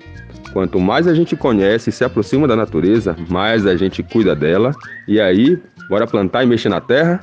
Quanto 0.52 0.80
mais 0.80 1.08
a 1.08 1.14
gente 1.14 1.36
conhece 1.36 1.90
e 1.90 1.94
se 1.94 2.04
aproxima 2.04 2.48
da 2.48 2.56
natureza, 2.56 3.16
mais 3.30 3.66
a 3.66 3.76
gente 3.76 4.02
cuida 4.04 4.36
dela. 4.36 4.72
E 5.08 5.20
aí, 5.20 5.62
bora 5.90 6.08
plantar 6.08 6.44
e 6.44 6.48
mexer 6.48 6.70
na 6.70 6.80
terra? 6.80 7.20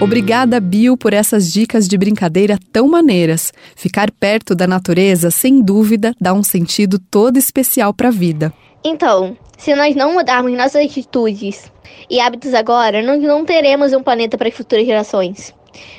Obrigada, 0.00 0.60
Bill, 0.60 0.96
por 0.96 1.12
essas 1.12 1.52
dicas 1.52 1.88
de 1.88 1.98
brincadeira 1.98 2.56
tão 2.72 2.86
maneiras. 2.86 3.52
Ficar 3.74 4.12
perto 4.12 4.54
da 4.54 4.64
natureza, 4.64 5.28
sem 5.28 5.60
dúvida, 5.60 6.14
dá 6.20 6.32
um 6.32 6.42
sentido 6.42 7.00
todo 7.00 7.36
especial 7.36 7.92
para 7.92 8.06
a 8.06 8.12
vida. 8.12 8.52
Então, 8.84 9.36
se 9.56 9.74
nós 9.74 9.96
não 9.96 10.12
mudarmos 10.14 10.52
nossas 10.52 10.84
atitudes 10.86 11.72
e 12.08 12.20
hábitos 12.20 12.54
agora, 12.54 13.02
nós 13.02 13.20
não 13.20 13.44
teremos 13.44 13.92
um 13.92 14.00
planeta 14.00 14.38
para 14.38 14.46
as 14.46 14.54
futuras 14.54 14.86
gerações. 14.86 15.52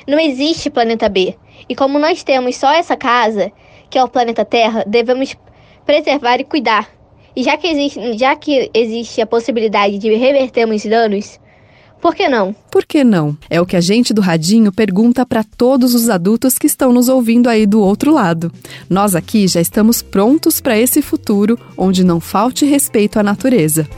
Não 0.08 0.18
existe 0.18 0.70
planeta 0.70 1.06
B. 1.06 1.36
E 1.68 1.74
como 1.74 1.98
nós 1.98 2.22
temos 2.22 2.56
só 2.56 2.72
essa 2.72 2.96
casa, 2.96 3.52
que 3.90 3.98
é 3.98 4.02
o 4.02 4.08
planeta 4.08 4.46
Terra, 4.46 4.82
devemos 4.86 5.36
preservar 5.84 6.40
e 6.40 6.44
cuidar. 6.44 6.88
E 7.36 7.42
já 7.42 7.54
que 7.58 7.66
existe, 7.66 8.16
já 8.16 8.34
que 8.34 8.70
existe 8.72 9.20
a 9.20 9.26
possibilidade 9.26 9.98
de 9.98 10.14
revertermos 10.14 10.84
danos, 10.86 11.38
por 12.00 12.14
que 12.14 12.28
não? 12.28 12.54
Por 12.70 12.84
que 12.84 13.04
não? 13.04 13.36
É 13.48 13.60
o 13.60 13.66
que 13.66 13.76
a 13.76 13.80
gente 13.80 14.14
do 14.14 14.20
Radinho 14.20 14.72
pergunta 14.72 15.26
para 15.26 15.44
todos 15.44 15.94
os 15.94 16.08
adultos 16.08 16.56
que 16.56 16.66
estão 16.66 16.92
nos 16.92 17.08
ouvindo 17.08 17.48
aí 17.48 17.66
do 17.66 17.80
outro 17.80 18.12
lado. 18.12 18.52
Nós 18.88 19.14
aqui 19.14 19.46
já 19.46 19.60
estamos 19.60 20.00
prontos 20.00 20.60
para 20.60 20.78
esse 20.78 21.02
futuro 21.02 21.58
onde 21.76 22.02
não 22.04 22.20
falte 22.20 22.64
respeito 22.64 23.18
à 23.18 23.22
natureza. 23.22 23.88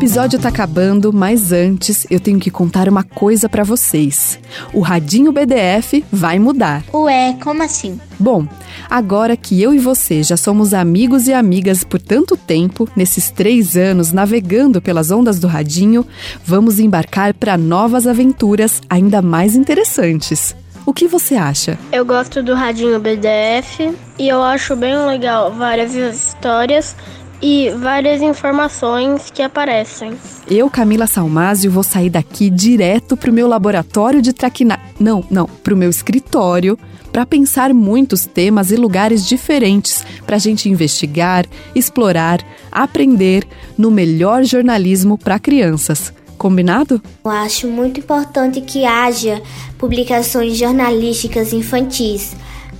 Episódio 0.00 0.38
tá 0.38 0.48
acabando, 0.48 1.12
mas 1.12 1.52
antes 1.52 2.06
eu 2.10 2.18
tenho 2.18 2.40
que 2.40 2.50
contar 2.50 2.88
uma 2.88 3.02
coisa 3.02 3.50
para 3.50 3.62
vocês. 3.62 4.38
O 4.72 4.80
Radinho 4.80 5.30
BDF 5.30 6.02
vai 6.10 6.38
mudar. 6.38 6.82
Ué, 6.90 7.36
como 7.44 7.62
assim? 7.62 8.00
Bom, 8.18 8.48
agora 8.88 9.36
que 9.36 9.60
eu 9.60 9.74
e 9.74 9.78
você 9.78 10.22
já 10.22 10.38
somos 10.38 10.72
amigos 10.72 11.28
e 11.28 11.34
amigas 11.34 11.84
por 11.84 12.00
tanto 12.00 12.34
tempo, 12.34 12.88
nesses 12.96 13.30
três 13.30 13.76
anos 13.76 14.10
navegando 14.10 14.80
pelas 14.80 15.10
ondas 15.10 15.38
do 15.38 15.46
Radinho, 15.46 16.06
vamos 16.42 16.78
embarcar 16.78 17.34
para 17.34 17.58
novas 17.58 18.06
aventuras 18.06 18.80
ainda 18.88 19.20
mais 19.20 19.54
interessantes. 19.54 20.56
O 20.86 20.94
que 20.94 21.06
você 21.06 21.34
acha? 21.34 21.78
Eu 21.92 22.06
gosto 22.06 22.42
do 22.42 22.54
Radinho 22.54 22.98
BDF 22.98 23.94
e 24.18 24.28
eu 24.28 24.42
acho 24.42 24.74
bem 24.74 24.96
legal 24.96 25.52
várias 25.52 25.94
histórias 25.94 26.96
e 27.42 27.70
várias 27.70 28.20
informações 28.20 29.30
que 29.30 29.42
aparecem. 29.42 30.12
Eu, 30.48 30.68
Camila 30.68 31.06
Salmásio, 31.06 31.70
vou 31.70 31.82
sair 31.82 32.10
daqui 32.10 32.50
direto 32.50 33.16
pro 33.16 33.32
meu 33.32 33.46
laboratório 33.46 34.20
de 34.20 34.32
traquinagem. 34.32 34.84
Não, 34.98 35.24
não, 35.30 35.46
pro 35.46 35.76
meu 35.76 35.90
escritório 35.90 36.78
para 37.10 37.26
pensar 37.26 37.74
muitos 37.74 38.24
temas 38.24 38.70
e 38.70 38.76
lugares 38.76 39.26
diferentes 39.26 40.04
para 40.24 40.36
a 40.36 40.38
gente 40.38 40.68
investigar, 40.68 41.44
explorar, 41.74 42.40
aprender 42.70 43.46
no 43.76 43.90
melhor 43.90 44.44
jornalismo 44.44 45.18
para 45.18 45.38
crianças. 45.38 46.12
Combinado? 46.38 47.02
Eu 47.22 47.30
acho 47.30 47.66
muito 47.66 48.00
importante 48.00 48.62
que 48.62 48.86
haja 48.86 49.42
publicações 49.76 50.56
jornalísticas 50.56 51.52
infantis 51.52 52.34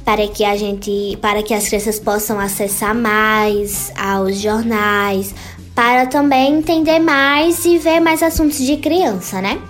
para 0.04 0.26
que 0.28 0.44
a 0.44 0.56
gente, 0.56 1.16
para 1.20 1.42
que 1.42 1.54
as 1.54 1.68
crianças 1.68 1.98
possam 1.98 2.38
acessar 2.38 2.94
mais 2.94 3.92
aos 3.96 4.38
jornais, 4.38 5.34
para 5.74 6.06
também 6.06 6.58
entender 6.58 6.98
mais 6.98 7.64
e 7.64 7.78
ver 7.78 8.00
mais 8.00 8.22
assuntos 8.22 8.58
de 8.58 8.76
criança, 8.76 9.40
né? 9.40 9.60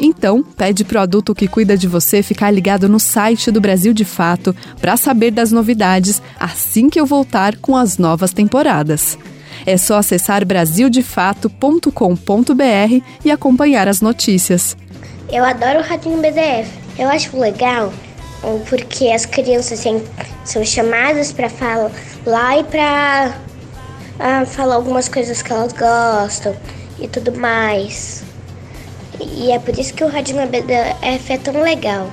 Então, 0.00 0.42
pede 0.42 0.84
pro 0.84 1.00
adulto 1.00 1.34
que 1.34 1.46
cuida 1.46 1.76
de 1.76 1.86
você 1.86 2.22
ficar 2.22 2.50
ligado 2.50 2.88
no 2.88 2.98
site 2.98 3.50
do 3.50 3.60
Brasil 3.60 3.92
de 3.92 4.04
Fato 4.04 4.54
para 4.80 4.96
saber 4.96 5.30
das 5.30 5.52
novidades 5.52 6.20
assim 6.38 6.90
que 6.90 6.98
eu 6.98 7.06
voltar 7.06 7.56
com 7.58 7.76
as 7.76 7.96
novas 7.96 8.32
temporadas. 8.32 9.16
É 9.64 9.76
só 9.76 9.98
acessar 9.98 10.44
brasildefato.com.br 10.44 13.04
e 13.24 13.30
acompanhar 13.30 13.88
as 13.88 14.00
notícias. 14.00 14.76
Eu 15.32 15.44
adoro 15.44 15.78
o 15.78 15.82
Radinho 15.82 16.18
BDF. 16.18 16.70
Eu 16.98 17.08
acho 17.08 17.38
legal 17.38 17.92
porque 18.68 19.08
as 19.08 19.26
crianças 19.26 19.84
são 20.44 20.64
chamadas 20.64 21.32
para 21.32 21.48
falar 21.48 22.58
e 22.58 22.64
para 22.64 23.36
ah, 24.18 24.46
falar 24.46 24.74
algumas 24.74 25.08
coisas 25.08 25.42
que 25.42 25.52
elas 25.52 25.72
gostam 25.72 26.54
e 26.98 27.08
tudo 27.08 27.32
mais. 27.38 28.22
E 29.20 29.52
é 29.52 29.58
por 29.58 29.78
isso 29.78 29.94
que 29.94 30.04
o 30.04 30.08
Radinho 30.08 30.46
BDF 30.46 31.32
é 31.32 31.38
tão 31.38 31.62
legal. 31.62 32.10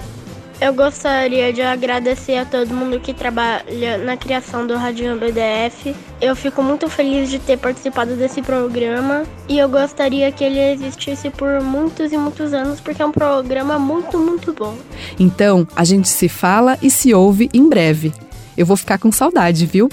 Eu 0.62 0.76
gostaria 0.76 1.52
de 1.52 1.60
agradecer 1.64 2.38
a 2.38 2.46
todo 2.46 2.72
mundo 2.72 3.00
que 3.00 3.16
trabalha 3.16 3.98
na 3.98 4.16
criação 4.16 4.68
do 4.68 4.76
Radinho 4.78 5.18
BDF. 5.18 5.96
Eu 6.22 6.36
fico 6.36 6.62
muito 6.62 6.88
feliz 6.88 7.32
de 7.32 7.40
ter 7.40 7.58
participado 7.58 8.16
desse 8.16 8.44
programa 8.44 9.24
e 9.50 9.58
eu 9.58 9.68
gostaria 9.68 10.32
que 10.32 10.44
ele 10.44 10.60
existisse 10.60 11.32
por 11.32 11.62
muitos 11.62 12.14
e 12.14 12.18
muitos 12.18 12.54
anos 12.54 12.80
porque 12.80 13.02
é 13.02 13.06
um 13.08 13.12
programa 13.12 13.80
muito, 13.80 14.20
muito 14.20 14.54
bom. 14.54 14.78
Então, 15.20 15.68
a 15.76 15.84
gente 15.84 16.08
se 16.08 16.30
fala 16.30 16.78
e 16.80 16.92
se 16.92 17.12
ouve 17.12 17.50
em 17.52 17.68
breve. 17.68 18.14
Eu 18.56 18.68
vou 18.68 18.78
ficar 18.78 19.00
com 19.00 19.12
saudade, 19.12 19.66
viu? 19.66 19.90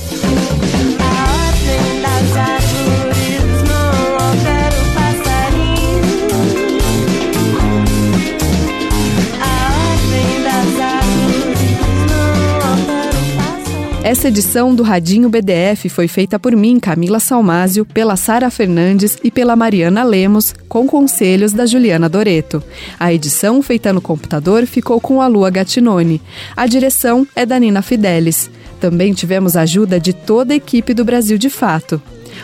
Essa 14.09 14.29
edição 14.29 14.75
do 14.75 14.83
Radinho 14.83 15.29
BDF 15.29 15.91
foi 15.91 16.09
feita 16.09 16.39
por 16.39 16.57
mim, 16.57 16.81
Camila 16.81 17.21
Salmásio, 17.21 17.85
pela 17.85 18.17
Sara 18.17 18.51
Fernandes 18.51 19.19
e 19.23 19.31
pela 19.31 19.55
Mariana 19.55 20.03
Lemos, 20.03 20.55
com 20.67 20.87
conselhos 20.87 21.53
da 21.53 21.67
Juliana 21.67 22.09
Doreto. 22.09 22.65
A 22.99 23.13
edição, 23.13 23.61
feita 23.61 23.93
no 23.93 24.01
computador, 24.01 24.65
ficou 24.65 24.99
com 24.99 25.21
a 25.21 25.27
Lua 25.27 25.51
Gattinone. 25.51 26.23
A 26.57 26.67
direção 26.67 27.27
é 27.37 27.45
da 27.45 27.61
Nina 27.61 27.83
Fidelis. 27.83 28.51
Também 28.81 29.13
tivemos 29.13 29.59
a 29.59 29.61
ajuda 29.61 30.01
de 30.01 30.15
toda 30.15 30.55
a 30.55 30.57
equipe 30.57 30.95
do 30.95 31.05
Brasil 31.05 31.37
de 31.37 31.51
Fato 31.51 32.01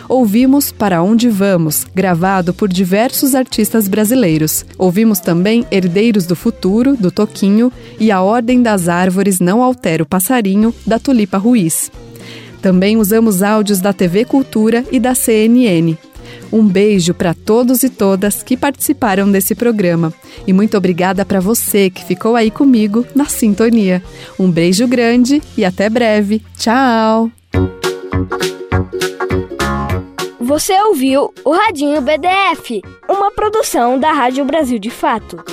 ouvimos 0.07 0.71
Para 0.71 1.01
Onde 1.01 1.29
Vamos, 1.29 1.85
gravado 1.93 2.53
por 2.53 2.69
diversos 2.69 3.35
artistas 3.35 3.87
brasileiros. 3.87 4.65
Ouvimos 4.77 5.19
também 5.19 5.65
Herdeiros 5.71 6.25
do 6.25 6.35
Futuro, 6.35 6.95
do 6.95 7.11
Toquinho, 7.11 7.71
e 7.99 8.11
A 8.11 8.21
Ordem 8.21 8.61
das 8.61 8.87
Árvores 8.87 9.39
Não 9.39 9.61
Altera 9.61 10.03
o 10.03 10.05
Passarinho, 10.05 10.73
da 10.85 10.99
Tulipa 10.99 11.37
Ruiz. 11.37 11.91
Também 12.61 12.97
usamos 12.97 13.43
áudios 13.43 13.79
da 13.79 13.93
TV 13.93 14.25
Cultura 14.25 14.83
e 14.91 14.99
da 14.99 15.13
CNN. 15.13 15.95
Um 16.51 16.65
beijo 16.65 17.13
para 17.13 17.33
todos 17.33 17.83
e 17.83 17.89
todas 17.89 18.41
que 18.41 18.55
participaram 18.55 19.31
desse 19.31 19.53
programa. 19.55 20.13
E 20.47 20.53
muito 20.53 20.77
obrigada 20.77 21.25
para 21.25 21.39
você 21.39 21.89
que 21.89 22.03
ficou 22.03 22.35
aí 22.35 22.49
comigo 22.49 23.05
na 23.13 23.25
sintonia. 23.25 24.01
Um 24.39 24.49
beijo 24.49 24.87
grande 24.87 25.41
e 25.57 25.65
até 25.65 25.89
breve. 25.89 26.41
Tchau! 26.57 27.31
Você 30.45 30.79
ouviu 30.79 31.33
o 31.43 31.51
Radinho 31.51 31.99
BDF, 32.03 32.79
uma 33.09 33.31
produção 33.31 33.99
da 33.99 34.11
Rádio 34.11 34.45
Brasil 34.45 34.77
de 34.77 34.91
Fato. 34.91 35.43